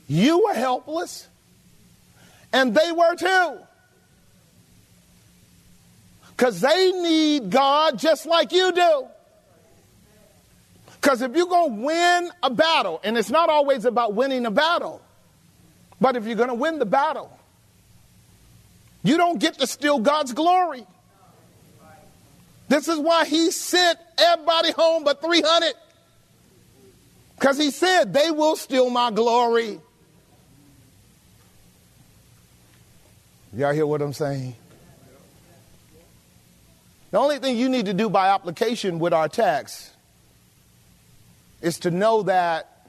you 0.07 0.45
were 0.45 0.53
helpless, 0.53 1.27
and 2.53 2.75
they 2.75 2.91
were 2.91 3.15
too. 3.15 3.57
Because 6.37 6.61
they 6.61 6.91
need 6.91 7.49
God 7.49 7.97
just 7.97 8.27
like 8.27 8.51
you 8.51 8.71
do. 8.71 9.07
Because 11.05 11.21
if 11.21 11.35
you're 11.35 11.45
going 11.45 11.75
to 11.75 11.85
win 11.85 12.31
a 12.41 12.49
battle, 12.49 12.99
and 13.03 13.15
it's 13.15 13.29
not 13.29 13.47
always 13.47 13.85
about 13.85 14.15
winning 14.15 14.47
a 14.47 14.49
battle, 14.49 15.03
but 16.01 16.15
if 16.15 16.25
you're 16.25 16.35
going 16.35 16.49
to 16.49 16.55
win 16.55 16.79
the 16.79 16.85
battle, 16.87 17.31
you 19.03 19.15
don't 19.15 19.39
get 19.39 19.59
to 19.59 19.67
steal 19.67 19.99
God's 19.99 20.33
glory. 20.33 20.83
This 22.69 22.87
is 22.87 22.97
why 22.97 23.25
he 23.25 23.51
sent 23.51 23.99
everybody 24.17 24.71
home 24.71 25.03
but 25.03 25.21
300. 25.21 25.75
Because 27.35 27.59
he 27.59 27.69
said, 27.69 28.11
they 28.11 28.31
will 28.31 28.55
steal 28.55 28.89
my 28.89 29.11
glory. 29.11 29.79
Y'all 33.55 33.73
hear 33.73 33.85
what 33.85 34.01
I'm 34.01 34.11
saying? 34.11 34.55
The 37.11 37.19
only 37.19 37.37
thing 37.37 37.57
you 37.57 37.69
need 37.69 37.85
to 37.85 37.93
do 37.93 38.09
by 38.09 38.29
application 38.29 38.97
with 38.97 39.13
our 39.13 39.29
text 39.29 39.91
is 41.65 41.79
to 41.79 41.89
know 41.89 42.21
that 42.23 42.87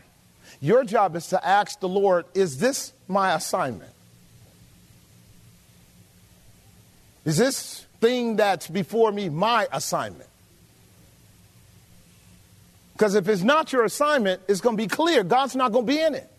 your 0.61 0.85
job 0.85 1.17
is 1.17 1.29
to 1.29 1.47
ask 1.47 1.81
the 1.81 1.89
Lord, 1.89 2.27
is 2.35 2.59
this 2.59 2.93
my 3.09 3.35
assignment? 3.35 3.91
Is 7.25 7.39
this 7.39 7.87
thing 8.03 8.37
that's 8.37 8.69
before 8.69 9.11
me 9.11 9.31
my 9.31 9.67
assignment? 9.73 10.29
Because 12.93 13.15
if 13.15 13.27
it's 13.29 13.43
not 13.43 13.73
your 13.73 13.85
assignment, 13.85 14.43
it's 14.47 14.61
going 14.61 14.77
to 14.77 14.83
be 14.83 14.89
clear 14.89 15.25
God's 15.25 15.57
not 15.57 15.73
going 15.73 15.87
to 15.87 15.93
be 15.93 15.99
in 15.99 16.15
it. 16.15 16.31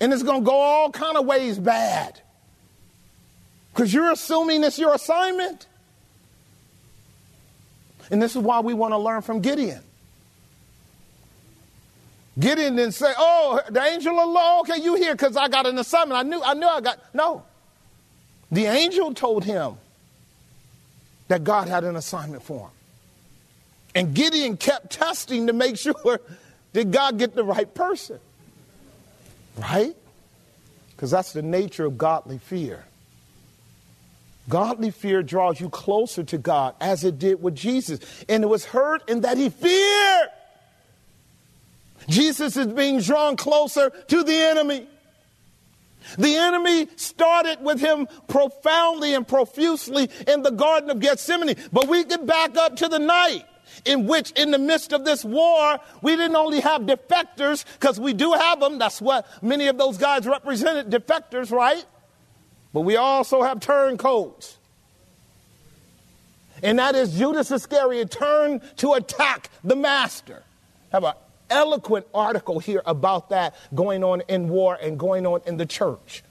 And 0.00 0.12
it's 0.12 0.24
going 0.24 0.40
to 0.40 0.44
go 0.44 0.56
all 0.56 0.90
kind 0.90 1.16
of 1.16 1.24
ways 1.24 1.56
bad. 1.56 2.20
Because 3.72 3.94
you're 3.94 4.10
assuming 4.10 4.64
it's 4.64 4.78
your 4.78 4.92
assignment. 4.92 5.68
And 8.10 8.20
this 8.20 8.34
is 8.34 8.42
why 8.42 8.58
we 8.58 8.74
want 8.74 8.92
to 8.92 8.98
learn 8.98 9.22
from 9.22 9.40
Gideon. 9.40 9.84
Gideon 12.40 12.76
didn't 12.76 12.94
say, 12.94 13.12
Oh, 13.16 13.60
the 13.68 13.82
angel 13.82 14.18
of 14.18 14.26
the 14.26 14.32
Lord, 14.32 14.70
okay, 14.70 14.82
you 14.82 14.94
here 14.94 15.12
because 15.12 15.36
I 15.36 15.48
got 15.48 15.66
an 15.66 15.78
assignment. 15.78 16.18
I 16.18 16.22
knew, 16.22 16.42
I 16.42 16.54
knew 16.54 16.66
I 16.66 16.80
got. 16.80 16.98
No. 17.14 17.44
The 18.50 18.64
angel 18.64 19.14
told 19.14 19.44
him 19.44 19.74
that 21.28 21.44
God 21.44 21.68
had 21.68 21.84
an 21.84 21.96
assignment 21.96 22.42
for 22.42 22.66
him. 22.66 22.70
And 23.94 24.14
Gideon 24.14 24.56
kept 24.56 24.90
testing 24.90 25.48
to 25.48 25.52
make 25.52 25.76
sure 25.78 26.20
did 26.72 26.92
God 26.92 27.18
get 27.18 27.34
the 27.34 27.44
right 27.44 27.72
person? 27.72 28.18
Right? 29.56 29.94
Because 30.96 31.10
that's 31.10 31.32
the 31.32 31.42
nature 31.42 31.84
of 31.84 31.98
godly 31.98 32.38
fear. 32.38 32.84
Godly 34.48 34.90
fear 34.90 35.22
draws 35.22 35.60
you 35.60 35.68
closer 35.68 36.24
to 36.24 36.38
God 36.38 36.74
as 36.80 37.04
it 37.04 37.18
did 37.18 37.42
with 37.42 37.54
Jesus. 37.54 38.00
And 38.28 38.42
it 38.42 38.46
was 38.46 38.64
hurt 38.64 39.08
in 39.08 39.20
that 39.20 39.36
he 39.36 39.50
feared. 39.50 40.28
Jesus 42.08 42.56
is 42.56 42.66
being 42.68 43.00
drawn 43.00 43.36
closer 43.36 43.90
to 43.90 44.22
the 44.22 44.34
enemy. 44.34 44.86
The 46.18 46.34
enemy 46.34 46.88
started 46.96 47.62
with 47.62 47.80
him 47.80 48.08
profoundly 48.26 49.14
and 49.14 49.26
profusely 49.26 50.10
in 50.26 50.42
the 50.42 50.50
Garden 50.50 50.90
of 50.90 50.98
Gethsemane. 50.98 51.56
But 51.72 51.88
we 51.88 52.04
get 52.04 52.26
back 52.26 52.56
up 52.56 52.76
to 52.76 52.88
the 52.88 52.98
night 52.98 53.44
in 53.84 54.06
which, 54.06 54.32
in 54.32 54.50
the 54.50 54.58
midst 54.58 54.92
of 54.92 55.04
this 55.04 55.24
war, 55.24 55.78
we 56.02 56.16
didn't 56.16 56.36
only 56.36 56.60
have 56.60 56.82
defectors, 56.82 57.64
because 57.74 58.00
we 58.00 58.12
do 58.12 58.32
have 58.32 58.60
them. 58.60 58.78
That's 58.78 59.00
what 59.00 59.26
many 59.42 59.68
of 59.68 59.78
those 59.78 59.96
guys 59.96 60.26
represented 60.26 60.90
defectors, 60.90 61.52
right? 61.52 61.84
But 62.72 62.80
we 62.82 62.96
also 62.96 63.42
have 63.42 63.60
turncoats. 63.60 64.56
And 66.62 66.78
that 66.78 66.94
is 66.94 67.16
Judas 67.16 67.50
Iscariot 67.50 68.10
turned 68.10 68.60
to 68.78 68.92
attack 68.94 69.50
the 69.64 69.76
master. 69.76 70.42
Have 70.92 71.04
an 71.04 71.14
eloquent 71.50 72.06
article 72.14 72.58
here 72.58 72.82
about 72.86 73.30
that 73.30 73.54
going 73.74 74.02
on 74.04 74.22
in 74.28 74.48
war 74.48 74.78
and 74.80 74.98
going 74.98 75.26
on 75.26 75.40
in 75.46 75.56
the 75.56 75.66
church. 75.66 76.22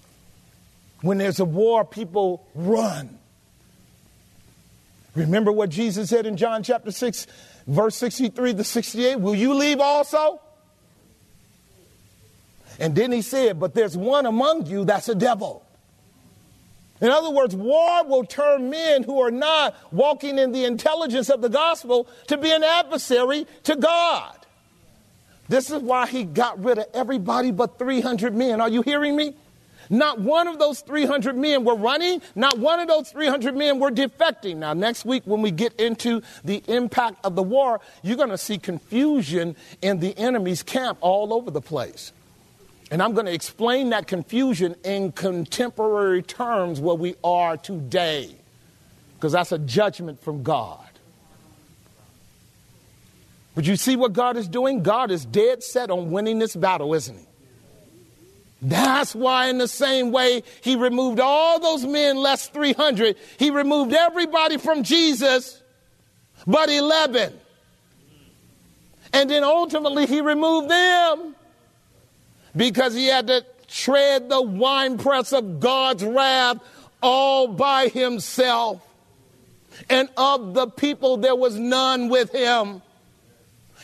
When 1.01 1.17
there's 1.17 1.39
a 1.39 1.45
war, 1.45 1.85
people 1.85 2.47
run. 2.55 3.19
Remember 5.15 5.51
what 5.51 5.69
Jesus 5.69 6.09
said 6.09 6.25
in 6.25 6.37
John 6.37 6.63
chapter 6.63 6.91
6, 6.91 7.27
verse 7.67 7.95
63 7.95 8.53
to 8.55 8.63
68 8.63 9.19
Will 9.19 9.35
you 9.35 9.53
leave 9.53 9.79
also? 9.79 10.41
And 12.79 12.95
then 12.95 13.11
he 13.11 13.21
said, 13.21 13.59
But 13.59 13.73
there's 13.73 13.97
one 13.97 14.25
among 14.25 14.67
you 14.67 14.85
that's 14.85 15.09
a 15.09 15.15
devil. 15.15 15.65
In 17.01 17.09
other 17.09 17.29
words, 17.29 17.55
war 17.55 18.03
will 18.05 18.25
turn 18.25 18.69
men 18.69 19.03
who 19.03 19.21
are 19.21 19.31
not 19.31 19.75
walking 19.91 20.37
in 20.37 20.51
the 20.51 20.65
intelligence 20.65 21.29
of 21.29 21.41
the 21.41 21.49
gospel 21.49 22.07
to 22.27 22.37
be 22.37 22.51
an 22.51 22.63
adversary 22.63 23.47
to 23.63 23.75
God. 23.75 24.38
This 25.49 25.71
is 25.71 25.81
why 25.81 26.07
he 26.07 26.23
got 26.23 26.63
rid 26.63 26.77
of 26.77 26.85
everybody 26.93 27.51
but 27.51 27.77
300 27.77 28.33
men. 28.35 28.61
Are 28.61 28.69
you 28.69 28.83
hearing 28.83 29.15
me? 29.15 29.33
Not 29.89 30.19
one 30.21 30.47
of 30.47 30.59
those 30.59 30.81
300 30.81 31.35
men 31.35 31.63
were 31.63 31.75
running. 31.75 32.21
Not 32.35 32.59
one 32.59 32.79
of 32.79 32.87
those 32.87 33.09
300 33.09 33.55
men 33.55 33.79
were 33.79 33.89
defecting. 33.89 34.57
Now, 34.57 34.73
next 34.73 35.03
week, 35.03 35.23
when 35.25 35.41
we 35.41 35.49
get 35.49 35.73
into 35.79 36.21
the 36.43 36.63
impact 36.67 37.25
of 37.25 37.35
the 37.35 37.41
war, 37.41 37.81
you're 38.03 38.15
going 38.15 38.29
to 38.29 38.37
see 38.37 38.59
confusion 38.59 39.55
in 39.81 39.99
the 39.99 40.15
enemy's 40.17 40.61
camp 40.61 40.99
all 41.01 41.33
over 41.33 41.49
the 41.49 41.61
place. 41.61 42.13
And 42.91 43.01
I'm 43.01 43.13
going 43.13 43.25
to 43.25 43.33
explain 43.33 43.89
that 43.89 44.07
confusion 44.07 44.75
in 44.83 45.11
contemporary 45.11 46.21
terms 46.21 46.79
where 46.79 46.95
we 46.95 47.15
are 47.23 47.57
today, 47.57 48.35
because 49.15 49.31
that's 49.31 49.51
a 49.51 49.59
judgment 49.59 50.21
from 50.21 50.43
God. 50.43 50.88
But 53.59 53.67
you 53.67 53.75
see 53.75 53.97
what 53.97 54.13
God 54.13 54.37
is 54.37 54.47
doing? 54.47 54.83
God 54.83 55.11
is 55.11 55.25
dead 55.25 55.63
set 55.63 55.91
on 55.91 56.11
winning 56.11 56.39
this 56.39 56.55
battle, 56.55 56.93
isn't 56.93 57.17
he? 57.17 57.25
That's 58.61 59.13
why, 59.13 59.47
in 59.47 59.57
the 59.57 59.67
same 59.67 60.13
way, 60.13 60.43
he 60.61 60.77
removed 60.77 61.19
all 61.19 61.59
those 61.59 61.85
men, 61.85 62.15
less 62.15 62.47
300. 62.47 63.17
He 63.37 63.51
removed 63.51 63.91
everybody 63.93 64.55
from 64.55 64.83
Jesus, 64.83 65.61
but 66.47 66.69
11. 66.69 67.37
And 69.11 69.29
then 69.29 69.43
ultimately, 69.43 70.05
he 70.05 70.21
removed 70.21 70.69
them 70.69 71.35
because 72.55 72.95
he 72.95 73.07
had 73.07 73.27
to 73.27 73.45
tread 73.67 74.29
the 74.29 74.41
winepress 74.41 75.33
of 75.33 75.59
God's 75.59 76.05
wrath 76.05 76.59
all 77.03 77.49
by 77.49 77.89
himself. 77.89 78.81
And 79.89 80.07
of 80.15 80.53
the 80.53 80.67
people, 80.67 81.17
there 81.17 81.35
was 81.35 81.59
none 81.59 82.07
with 82.07 82.31
him. 82.31 82.83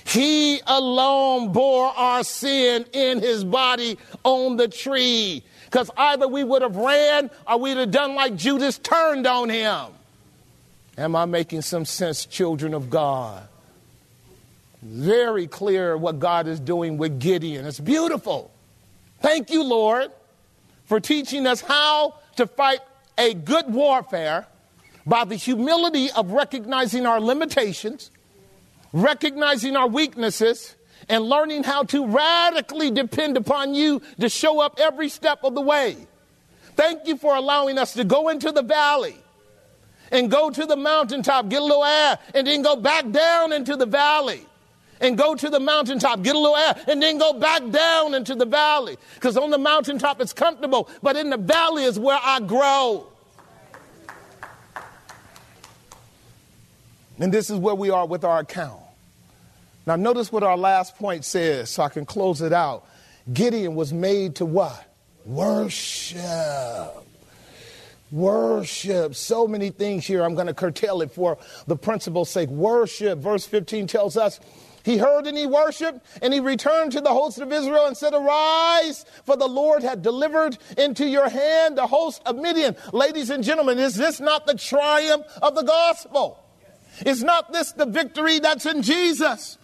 He 0.06 0.62
alone 0.68 1.52
bore 1.52 1.88
our 1.88 2.24
sin 2.24 2.86
in 2.94 3.20
his 3.22 3.44
body 3.44 3.98
on 4.24 4.56
the 4.56 4.68
tree. 4.68 5.44
Because 5.66 5.90
either 5.98 6.28
we 6.28 6.44
would 6.44 6.62
have 6.62 6.76
ran 6.76 7.32
or 7.48 7.60
we'd 7.60 7.78
have 7.78 7.92
done 7.92 8.16
like 8.16 8.36
Judas 8.36 8.78
turned 8.78 9.26
on 9.28 9.50
him. 9.50 9.88
Am 10.98 11.16
I 11.16 11.26
making 11.26 11.64
some 11.64 11.84
sense, 11.86 12.26
children 12.26 12.74
of 12.74 12.90
God? 12.90 13.48
Very 14.82 15.48
clear 15.48 15.98
what 15.98 16.20
God 16.20 16.48
is 16.48 16.60
doing 16.60 16.98
with 16.98 17.20
Gideon. 17.20 17.66
It's 17.66 17.80
beautiful. 17.80 18.52
Thank 19.22 19.50
you, 19.50 19.64
Lord, 19.64 20.12
for 20.86 21.00
teaching 21.00 21.48
us 21.48 21.62
how 21.62 22.20
to 22.36 22.46
fight 22.46 22.80
a 23.18 23.34
good 23.34 23.74
warfare 23.74 24.46
by 25.06 25.26
the 25.26 25.36
humility 25.36 26.12
of 26.12 26.32
recognizing 26.32 27.06
our 27.06 27.20
limitations, 27.20 28.12
recognizing 28.96 29.76
our 29.76 29.88
weaknesses, 29.88 30.76
and 31.10 31.26
learning 31.26 31.64
how 31.64 31.84
to 31.84 32.08
radically 32.08 32.90
depend 32.90 33.38
upon 33.38 33.76
you 33.76 34.02
to 34.20 34.30
show 34.30 34.62
up 34.62 34.80
every 34.80 35.10
step 35.10 35.44
of 35.44 35.54
the 35.54 35.62
way. 35.62 35.96
Thank 36.76 37.06
you 37.06 37.18
for 37.18 37.36
allowing 37.36 37.78
us 37.78 37.94
to 37.94 38.04
go 38.04 38.30
into 38.30 38.52
the 38.52 38.64
valley 38.64 39.18
and 40.12 40.32
go 40.32 40.50
to 40.50 40.66
the 40.66 40.76
mountaintop, 40.76 41.50
get 41.50 41.62
a 41.62 41.66
little 41.66 41.84
air, 41.84 42.18
and 42.34 42.48
then 42.48 42.62
go 42.62 42.76
back 42.76 43.12
down 43.12 43.54
into 43.54 43.76
the 43.76 43.86
valley 43.86 44.46
and 45.02 45.18
go 45.18 45.36
to 45.36 45.50
the 45.50 45.60
mountaintop, 45.60 46.24
get 46.24 46.36
a 46.36 46.40
little 46.40 46.56
air, 46.56 46.76
and 46.88 47.04
then 47.04 47.18
go 47.18 47.34
back 47.34 47.70
down 47.70 48.14
into 48.14 48.34
the 48.34 48.46
valley. 48.46 48.98
Because 49.16 49.36
on 49.38 49.52
the 49.52 49.58
mountaintop 49.58 50.22
it's 50.22 50.34
comfortable, 50.34 50.90
but 51.04 51.18
in 51.18 51.30
the 51.30 51.38
valley 51.38 51.84
is 51.84 52.00
where 52.00 52.20
I 52.22 52.40
grow. 52.40 53.08
And 57.20 57.32
this 57.32 57.50
is 57.50 57.60
where 57.60 57.76
we 57.76 57.90
are 57.90 58.08
with 58.08 58.24
our 58.24 58.40
account. 58.40 58.85
Now, 59.86 59.96
notice 59.96 60.32
what 60.32 60.44
our 60.44 60.58
last 60.58 60.96
point 60.96 61.26
says 61.26 61.70
so 61.70 61.84
I 61.84 61.90
can 61.90 62.06
close 62.06 62.42
it 62.42 62.54
out. 62.54 62.88
Gideon 63.32 63.76
was 63.76 63.94
made 63.94 64.36
to 64.36 64.46
what? 64.46 64.86
Worship. 65.26 66.22
Worship. 68.12 69.16
So 69.16 69.48
many 69.48 69.70
things 69.70 70.06
here. 70.06 70.24
I'm 70.24 70.36
going 70.36 70.48
to 70.48 70.54
curtail 70.54 71.02
it 71.02 71.12
for 71.12 71.38
the 71.68 71.76
principle's 71.76 72.30
sake. 72.30 72.50
Worship. 72.50 73.20
Verse 73.20 73.46
15 73.46 73.88
tells 73.88 74.18
us 74.18 74.40
he 74.86 75.00
heard 75.00 75.26
and 75.26 75.36
he 75.36 75.48
worshiped, 75.48 76.06
and 76.22 76.32
he 76.32 76.40
returned 76.40 76.92
to 76.92 77.02
the 77.02 77.10
host 77.10 77.40
of 77.40 77.52
Israel 77.52 77.88
and 77.88 77.98
said, 77.98 78.14
Arise, 78.14 79.04
for 79.24 79.36
the 79.36 79.48
Lord 79.48 79.82
had 79.82 80.04
delivered 80.04 80.60
into 80.78 81.08
your 81.08 81.28
hand 81.28 81.76
the 81.76 81.88
host 81.88 82.22
of 82.28 82.36
Midian. 82.36 82.76
Ladies 82.94 83.32
and 83.32 83.44
gentlemen, 83.44 83.80
is 83.80 83.96
this 83.96 84.20
not 84.20 84.46
the 84.46 84.54
triumph 84.54 85.26
of 85.42 85.56
the 85.56 85.64
gospel? 85.64 86.40
Is 87.04 87.24
not 87.24 87.52
this 87.52 87.72
the 87.72 87.88
victory 87.88 88.38
that's 88.38 88.68
in 88.68 88.84
Jesus? 88.84 89.58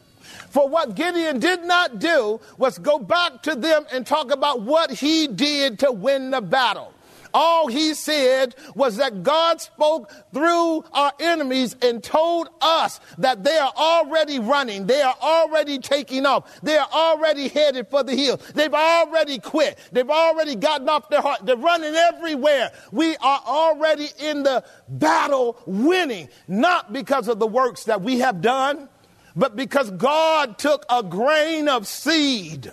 For 0.51 0.67
what 0.67 0.95
Gideon 0.95 1.39
did 1.39 1.63
not 1.63 1.99
do 1.99 2.41
was 2.57 2.77
go 2.77 2.99
back 2.99 3.41
to 3.43 3.55
them 3.55 3.85
and 3.91 4.05
talk 4.05 4.31
about 4.31 4.61
what 4.61 4.91
he 4.91 5.27
did 5.27 5.79
to 5.79 5.93
win 5.93 6.29
the 6.29 6.41
battle. 6.41 6.93
All 7.33 7.67
he 7.67 7.93
said 7.93 8.55
was 8.75 8.97
that 8.97 9.23
God 9.23 9.61
spoke 9.61 10.11
through 10.33 10.83
our 10.91 11.13
enemies 11.21 11.77
and 11.81 12.03
told 12.03 12.49
us 12.59 12.99
that 13.17 13.45
they 13.45 13.57
are 13.57 13.71
already 13.77 14.39
running. 14.39 14.87
They 14.87 15.01
are 15.01 15.15
already 15.21 15.79
taking 15.79 16.25
off. 16.25 16.59
They 16.61 16.77
are 16.77 16.89
already 16.91 17.47
headed 17.47 17.87
for 17.87 18.03
the 18.03 18.13
hill. 18.13 18.41
They've 18.53 18.73
already 18.73 19.39
quit. 19.39 19.79
They've 19.93 20.09
already 20.09 20.55
gotten 20.55 20.89
off 20.89 21.07
their 21.09 21.21
heart. 21.21 21.45
They're 21.45 21.55
running 21.55 21.95
everywhere. 21.95 22.73
We 22.91 23.15
are 23.17 23.41
already 23.45 24.09
in 24.19 24.43
the 24.43 24.65
battle 24.89 25.57
winning, 25.65 26.27
not 26.49 26.91
because 26.91 27.29
of 27.29 27.39
the 27.39 27.47
works 27.47 27.85
that 27.85 28.01
we 28.01 28.19
have 28.19 28.41
done, 28.41 28.89
but 29.35 29.55
because 29.55 29.89
God 29.91 30.57
took 30.57 30.85
a 30.89 31.03
grain 31.03 31.67
of 31.67 31.87
seed 31.87 32.71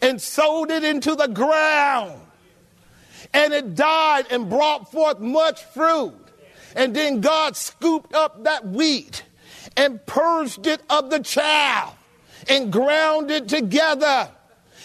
and 0.00 0.20
sowed 0.20 0.70
it 0.70 0.84
into 0.84 1.14
the 1.14 1.28
ground 1.28 2.20
and 3.32 3.52
it 3.52 3.74
died 3.74 4.26
and 4.30 4.48
brought 4.48 4.90
forth 4.90 5.18
much 5.18 5.64
fruit. 5.64 6.14
And 6.76 6.94
then 6.94 7.20
God 7.20 7.56
scooped 7.56 8.14
up 8.14 8.44
that 8.44 8.66
wheat 8.66 9.24
and 9.76 10.04
purged 10.06 10.66
it 10.66 10.80
of 10.88 11.10
the 11.10 11.20
chaff 11.20 11.96
and 12.48 12.72
ground 12.72 13.30
it 13.30 13.48
together 13.48 14.30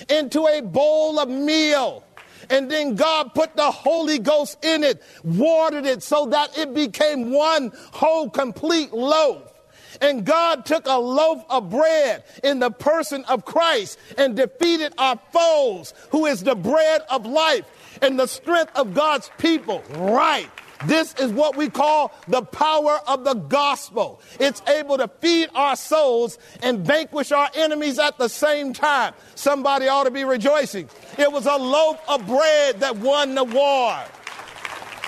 into 0.08 0.45
a 0.48 0.62
bowl 0.62 1.19
of 1.19 1.30
meal. 1.30 2.04
And 2.50 2.69
then 2.72 2.95
God 2.95 3.36
put 3.36 3.56
the 3.56 3.69
Holy 3.69 4.17
Ghost 4.17 4.63
in 4.63 4.84
it, 4.84 5.04
watered 5.24 5.86
it 5.86 6.02
so 6.02 6.26
that 6.28 6.58
it 6.58 6.74
became 6.74 7.32
one 7.32 7.72
whole 7.91 8.30
complete 8.30 8.91
loaf. 8.93 9.54
And 10.01 10.25
God 10.25 10.65
took 10.65 10.85
a 10.85 10.97
loaf 10.97 11.43
of 11.49 11.69
bread 11.69 12.23
in 12.43 12.59
the 12.59 12.71
person 12.71 13.25
of 13.25 13.45
Christ 13.45 13.99
and 14.17 14.35
defeated 14.35 14.93
our 14.97 15.19
foes, 15.31 15.93
who 16.12 16.25
is 16.25 16.43
the 16.43 16.55
bread 16.55 17.01
of 17.09 17.25
life 17.25 17.65
and 18.01 18.19
the 18.19 18.27
strength 18.27 18.71
of 18.75 18.93
God's 18.93 19.29
people. 19.38 19.83
Right. 19.91 20.49
This 20.85 21.13
is 21.15 21.31
what 21.33 21.57
we 21.57 21.69
call 21.69 22.13
the 22.27 22.41
power 22.41 23.01
of 23.05 23.25
the 23.25 23.33
gospel. 23.33 24.21
It's 24.39 24.62
able 24.67 24.97
to 24.97 25.09
feed 25.19 25.49
our 25.53 25.75
souls 25.75 26.38
and 26.63 26.85
vanquish 26.85 27.33
our 27.33 27.49
enemies 27.53 27.99
at 27.99 28.17
the 28.17 28.29
same 28.29 28.71
time. 28.71 29.13
Somebody 29.35 29.89
ought 29.89 30.05
to 30.05 30.12
be 30.12 30.23
rejoicing. 30.23 30.89
It 31.17 31.31
was 31.31 31.45
a 31.45 31.57
loaf 31.57 31.99
of 32.07 32.25
bread 32.25 32.79
that 32.79 32.95
won 32.97 33.35
the 33.35 33.43
war. 33.43 33.99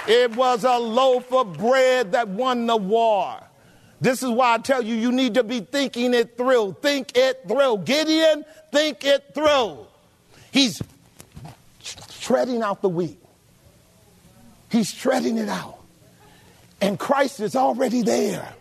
It 0.08 0.36
was 0.36 0.66
a 0.66 0.78
loaf 0.78 1.32
of 1.32 1.58
bread 1.58 2.12
that 2.12 2.28
won 2.28 2.66
the 2.66 2.76
war. 2.76 3.40
This 4.02 4.24
is 4.24 4.30
why 4.30 4.56
I 4.56 4.58
tell 4.58 4.82
you, 4.82 4.96
you 4.96 5.12
need 5.12 5.36
to 5.36 5.44
be 5.44 5.60
thinking 5.60 6.16
it 6.16 6.36
through. 6.36 6.76
Think 6.82 7.16
it 7.16 7.44
through. 7.48 7.78
Gideon, 7.86 8.44
think 8.72 9.06
it 9.06 9.36
through. 9.36 9.86
He's 10.52 10.82
treading 12.20 12.64
out 12.64 12.82
the 12.82 12.90
wheat. 12.90 13.20
He's 14.70 14.92
treading 14.92 15.38
it 15.38 15.50
out. 15.50 15.78
And 16.82 16.98
Christ 16.98 17.40
is 17.42 17.56
already 17.56 18.02
there, 18.02 18.52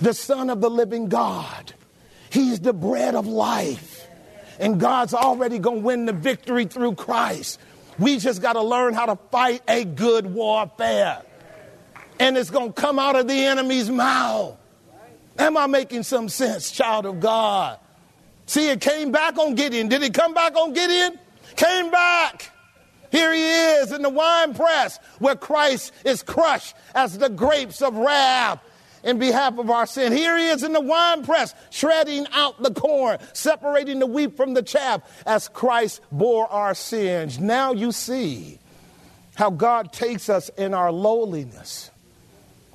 the 0.00 0.14
Son 0.14 0.48
of 0.48 0.60
the 0.60 0.70
living 0.70 1.08
God. 1.08 1.74
He's 2.30 2.60
the 2.60 2.72
bread 2.72 3.16
of 3.16 3.26
life. 3.26 4.06
And 4.60 4.78
God's 4.78 5.12
already 5.12 5.58
going 5.58 5.80
to 5.80 5.84
win 5.84 6.06
the 6.06 6.12
victory 6.12 6.66
through 6.66 6.94
Christ. 6.94 7.58
We 7.98 8.18
just 8.18 8.40
got 8.40 8.52
to 8.52 8.62
learn 8.62 8.94
how 8.94 9.06
to 9.06 9.16
fight 9.32 9.62
a 9.66 9.84
good 9.84 10.26
warfare. 10.32 11.22
And 12.22 12.38
it's 12.38 12.50
going 12.50 12.72
to 12.72 12.80
come 12.80 13.00
out 13.00 13.16
of 13.16 13.26
the 13.26 13.34
enemy's 13.34 13.90
mouth. 13.90 14.56
Am 15.40 15.56
I 15.56 15.66
making 15.66 16.04
some 16.04 16.28
sense, 16.28 16.70
child 16.70 17.04
of 17.04 17.18
God? 17.18 17.80
See, 18.46 18.68
it 18.70 18.80
came 18.80 19.10
back 19.10 19.38
on 19.38 19.56
Gideon. 19.56 19.88
Did 19.88 20.04
it 20.04 20.14
come 20.14 20.32
back 20.32 20.54
on 20.54 20.72
Gideon? 20.72 21.18
Came 21.56 21.90
back. 21.90 22.48
Here 23.10 23.32
he 23.32 23.42
is 23.42 23.90
in 23.90 24.02
the 24.02 24.08
wine 24.08 24.54
press 24.54 25.00
where 25.18 25.34
Christ 25.34 25.92
is 26.04 26.22
crushed 26.22 26.76
as 26.94 27.18
the 27.18 27.28
grapes 27.28 27.82
of 27.82 27.96
wrath 27.96 28.60
in 29.02 29.18
behalf 29.18 29.58
of 29.58 29.68
our 29.68 29.84
sin. 29.84 30.12
Here 30.12 30.38
he 30.38 30.46
is 30.46 30.62
in 30.62 30.72
the 30.72 30.80
wine 30.80 31.24
press, 31.24 31.56
shredding 31.70 32.28
out 32.30 32.62
the 32.62 32.72
corn, 32.72 33.18
separating 33.32 33.98
the 33.98 34.06
wheat 34.06 34.36
from 34.36 34.54
the 34.54 34.62
chaff 34.62 35.02
as 35.26 35.48
Christ 35.48 36.00
bore 36.12 36.46
our 36.46 36.76
sins. 36.76 37.40
Now 37.40 37.72
you 37.72 37.90
see 37.90 38.60
how 39.34 39.50
God 39.50 39.92
takes 39.92 40.28
us 40.28 40.50
in 40.50 40.72
our 40.72 40.92
lowliness 40.92 41.90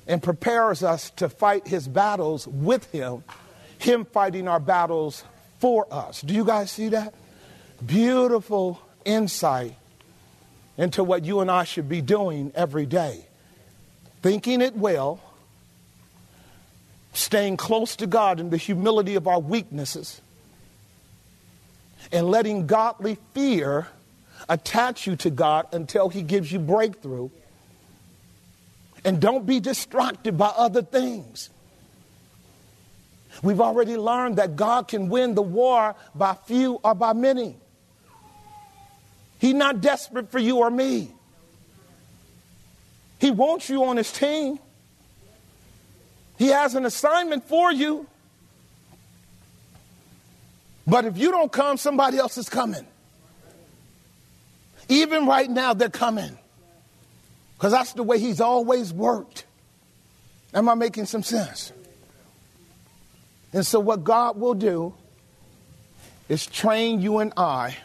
and 0.08 0.22
prepares 0.22 0.82
us 0.82 1.10
to 1.10 1.28
fight 1.28 1.68
his 1.68 1.86
battles 1.86 2.48
with 2.48 2.90
him, 2.90 3.22
him 3.78 4.06
fighting 4.06 4.48
our 4.48 4.58
battles 4.58 5.22
for 5.58 5.86
us. 5.92 6.22
Do 6.22 6.34
you 6.34 6.44
guys 6.44 6.70
see 6.70 6.88
that? 6.88 7.14
Beautiful 7.84 8.80
insight 9.04 9.76
into 10.78 11.04
what 11.04 11.24
you 11.24 11.40
and 11.40 11.50
I 11.50 11.64
should 11.64 11.88
be 11.88 12.00
doing 12.00 12.50
every 12.54 12.86
day. 12.86 13.26
Thinking 14.22 14.62
it 14.62 14.74
well, 14.74 15.20
staying 17.12 17.56
close 17.56 17.96
to 17.96 18.06
God 18.06 18.40
in 18.40 18.50
the 18.50 18.56
humility 18.56 19.14
of 19.14 19.28
our 19.28 19.38
weaknesses, 19.38 20.20
and 22.10 22.28
letting 22.28 22.66
godly 22.66 23.18
fear 23.34 23.88
attach 24.48 25.06
you 25.06 25.16
to 25.16 25.30
God 25.30 25.66
until 25.72 26.08
He 26.08 26.22
gives 26.22 26.50
you 26.50 26.58
breakthrough. 26.58 27.28
And 29.04 29.20
don't 29.20 29.46
be 29.46 29.60
distracted 29.60 30.36
by 30.36 30.48
other 30.48 30.82
things. 30.82 31.50
We've 33.42 33.60
already 33.60 33.96
learned 33.96 34.36
that 34.36 34.56
God 34.56 34.88
can 34.88 35.08
win 35.08 35.34
the 35.34 35.42
war 35.42 35.94
by 36.14 36.34
few 36.46 36.80
or 36.82 36.94
by 36.94 37.12
many. 37.12 37.56
He's 39.38 39.54
not 39.54 39.80
desperate 39.80 40.30
for 40.30 40.38
you 40.38 40.58
or 40.58 40.70
me. 40.70 41.12
He 43.20 43.30
wants 43.30 43.68
you 43.68 43.84
on 43.84 43.96
his 43.96 44.12
team. 44.12 44.58
He 46.38 46.48
has 46.48 46.74
an 46.74 46.84
assignment 46.84 47.46
for 47.48 47.72
you. 47.72 48.06
But 50.86 51.04
if 51.04 51.18
you 51.18 51.30
don't 51.30 51.52
come, 51.52 51.76
somebody 51.76 52.18
else 52.18 52.38
is 52.38 52.48
coming. 52.48 52.86
Even 54.88 55.26
right 55.26 55.50
now, 55.50 55.74
they're 55.74 55.90
coming. 55.90 56.38
Because 57.58 57.72
that's 57.72 57.92
the 57.94 58.04
way 58.04 58.20
he's 58.20 58.40
always 58.40 58.92
worked. 58.92 59.44
Am 60.54 60.68
I 60.68 60.74
making 60.74 61.06
some 61.06 61.24
sense? 61.24 61.72
And 63.52 63.66
so, 63.66 63.80
what 63.80 64.04
God 64.04 64.38
will 64.38 64.54
do 64.54 64.94
is 66.28 66.46
train 66.46 67.00
you 67.00 67.18
and 67.18 67.32
I 67.36 67.76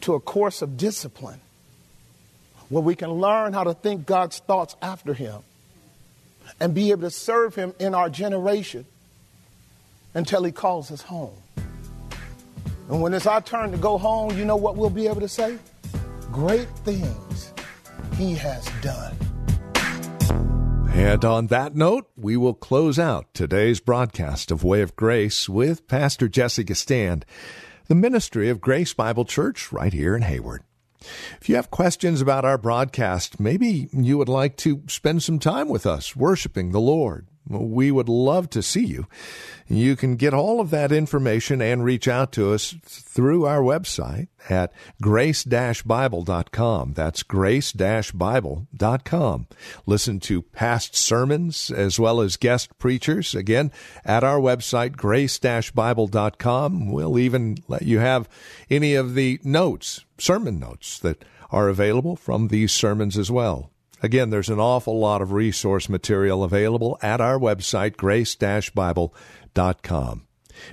to 0.00 0.14
a 0.14 0.20
course 0.20 0.62
of 0.62 0.78
discipline 0.78 1.40
where 2.70 2.82
we 2.82 2.94
can 2.94 3.10
learn 3.10 3.52
how 3.52 3.64
to 3.64 3.74
think 3.74 4.06
God's 4.06 4.38
thoughts 4.38 4.76
after 4.80 5.12
Him 5.12 5.42
and 6.58 6.74
be 6.74 6.90
able 6.90 7.02
to 7.02 7.10
serve 7.10 7.54
Him 7.54 7.74
in 7.78 7.94
our 7.94 8.08
generation 8.08 8.86
until 10.14 10.42
He 10.42 10.52
calls 10.52 10.90
us 10.90 11.02
home. 11.02 11.36
And 12.88 13.02
when 13.02 13.12
it's 13.12 13.26
our 13.26 13.42
turn 13.42 13.72
to 13.72 13.78
go 13.78 13.98
home, 13.98 14.38
you 14.38 14.46
know 14.46 14.56
what 14.56 14.76
we'll 14.76 14.90
be 14.90 15.06
able 15.06 15.20
to 15.20 15.28
say? 15.28 15.58
Great 16.30 16.68
things 16.78 17.51
He 18.16 18.34
has 18.34 18.68
done. 18.80 19.16
And 20.94 21.24
on 21.24 21.46
that 21.48 21.74
note, 21.74 22.10
we 22.16 22.36
will 22.36 22.54
close 22.54 22.98
out 22.98 23.32
today's 23.32 23.80
broadcast 23.80 24.50
of 24.50 24.62
Way 24.62 24.82
of 24.82 24.94
Grace 24.94 25.48
with 25.48 25.88
Pastor 25.88 26.28
Jesse 26.28 26.64
Gistand, 26.64 27.24
the 27.88 27.94
ministry 27.94 28.50
of 28.50 28.60
Grace 28.60 28.92
Bible 28.92 29.24
Church 29.24 29.72
right 29.72 29.92
here 29.92 30.14
in 30.14 30.22
Hayward. 30.22 30.62
If 31.40 31.48
you 31.48 31.56
have 31.56 31.70
questions 31.70 32.20
about 32.20 32.44
our 32.44 32.58
broadcast, 32.58 33.40
maybe 33.40 33.88
you 33.92 34.18
would 34.18 34.28
like 34.28 34.56
to 34.58 34.82
spend 34.86 35.22
some 35.22 35.38
time 35.38 35.68
with 35.68 35.86
us 35.86 36.14
worshiping 36.14 36.70
the 36.70 36.80
Lord, 36.80 37.26
we 37.48 37.90
would 37.90 38.08
love 38.08 38.48
to 38.50 38.62
see 38.62 38.84
you. 38.84 39.08
You 39.68 39.96
can 39.96 40.16
get 40.16 40.34
all 40.34 40.60
of 40.60 40.70
that 40.70 40.92
information 40.92 41.62
and 41.62 41.84
reach 41.84 42.06
out 42.06 42.30
to 42.32 42.52
us 42.52 42.74
through 42.84 43.46
our 43.46 43.60
website 43.60 44.28
at 44.48 44.72
grace-bible.com. 45.00 46.92
That's 46.92 47.22
grace-bible.com. 47.22 49.46
Listen 49.86 50.20
to 50.20 50.42
past 50.42 50.94
sermons 50.94 51.70
as 51.70 51.98
well 51.98 52.20
as 52.20 52.36
guest 52.36 52.78
preachers 52.78 53.34
again 53.34 53.72
at 54.04 54.22
our 54.24 54.38
website 54.38 54.96
grace-bible.com. 54.96 56.92
We'll 56.92 57.18
even 57.18 57.56
let 57.68 57.82
you 57.82 58.00
have 58.00 58.28
any 58.68 58.94
of 58.94 59.14
the 59.14 59.40
notes, 59.42 60.04
sermon 60.18 60.58
notes 60.58 60.98
that 60.98 61.24
are 61.50 61.68
available 61.68 62.16
from 62.16 62.48
these 62.48 62.72
sermons 62.72 63.16
as 63.18 63.30
well. 63.30 63.71
Again, 64.02 64.30
there's 64.30 64.50
an 64.50 64.58
awful 64.58 64.98
lot 64.98 65.22
of 65.22 65.30
resource 65.32 65.88
material 65.88 66.42
available 66.42 66.98
at 67.00 67.20
our 67.20 67.38
website, 67.38 67.96
grace-bible.com. 67.96 70.26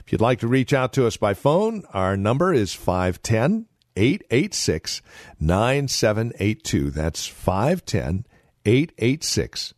If 0.05 0.11
you'd 0.11 0.21
like 0.21 0.39
to 0.39 0.47
reach 0.47 0.73
out 0.73 0.93
to 0.93 1.05
us 1.05 1.15
by 1.15 1.35
phone, 1.35 1.83
our 1.93 2.17
number 2.17 2.51
is 2.53 2.73
510 2.73 3.67
886 3.95 5.03
9782. 5.39 6.89
That's 6.89 7.27
510 7.27 8.25
886 8.65 9.73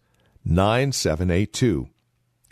9782. 0.45 1.89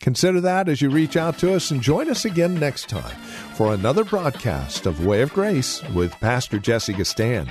Consider 0.00 0.40
that 0.40 0.68
as 0.68 0.80
you 0.80 0.88
reach 0.88 1.16
out 1.16 1.38
to 1.38 1.52
us 1.54 1.70
and 1.70 1.82
join 1.82 2.08
us 2.08 2.24
again 2.24 2.58
next 2.58 2.88
time 2.88 3.16
for 3.54 3.74
another 3.74 4.02
broadcast 4.02 4.86
of 4.86 5.04
Way 5.04 5.20
of 5.20 5.32
Grace 5.34 5.82
with 5.90 6.18
Pastor 6.20 6.58
Jesse 6.58 6.94
Gistand. 6.94 7.50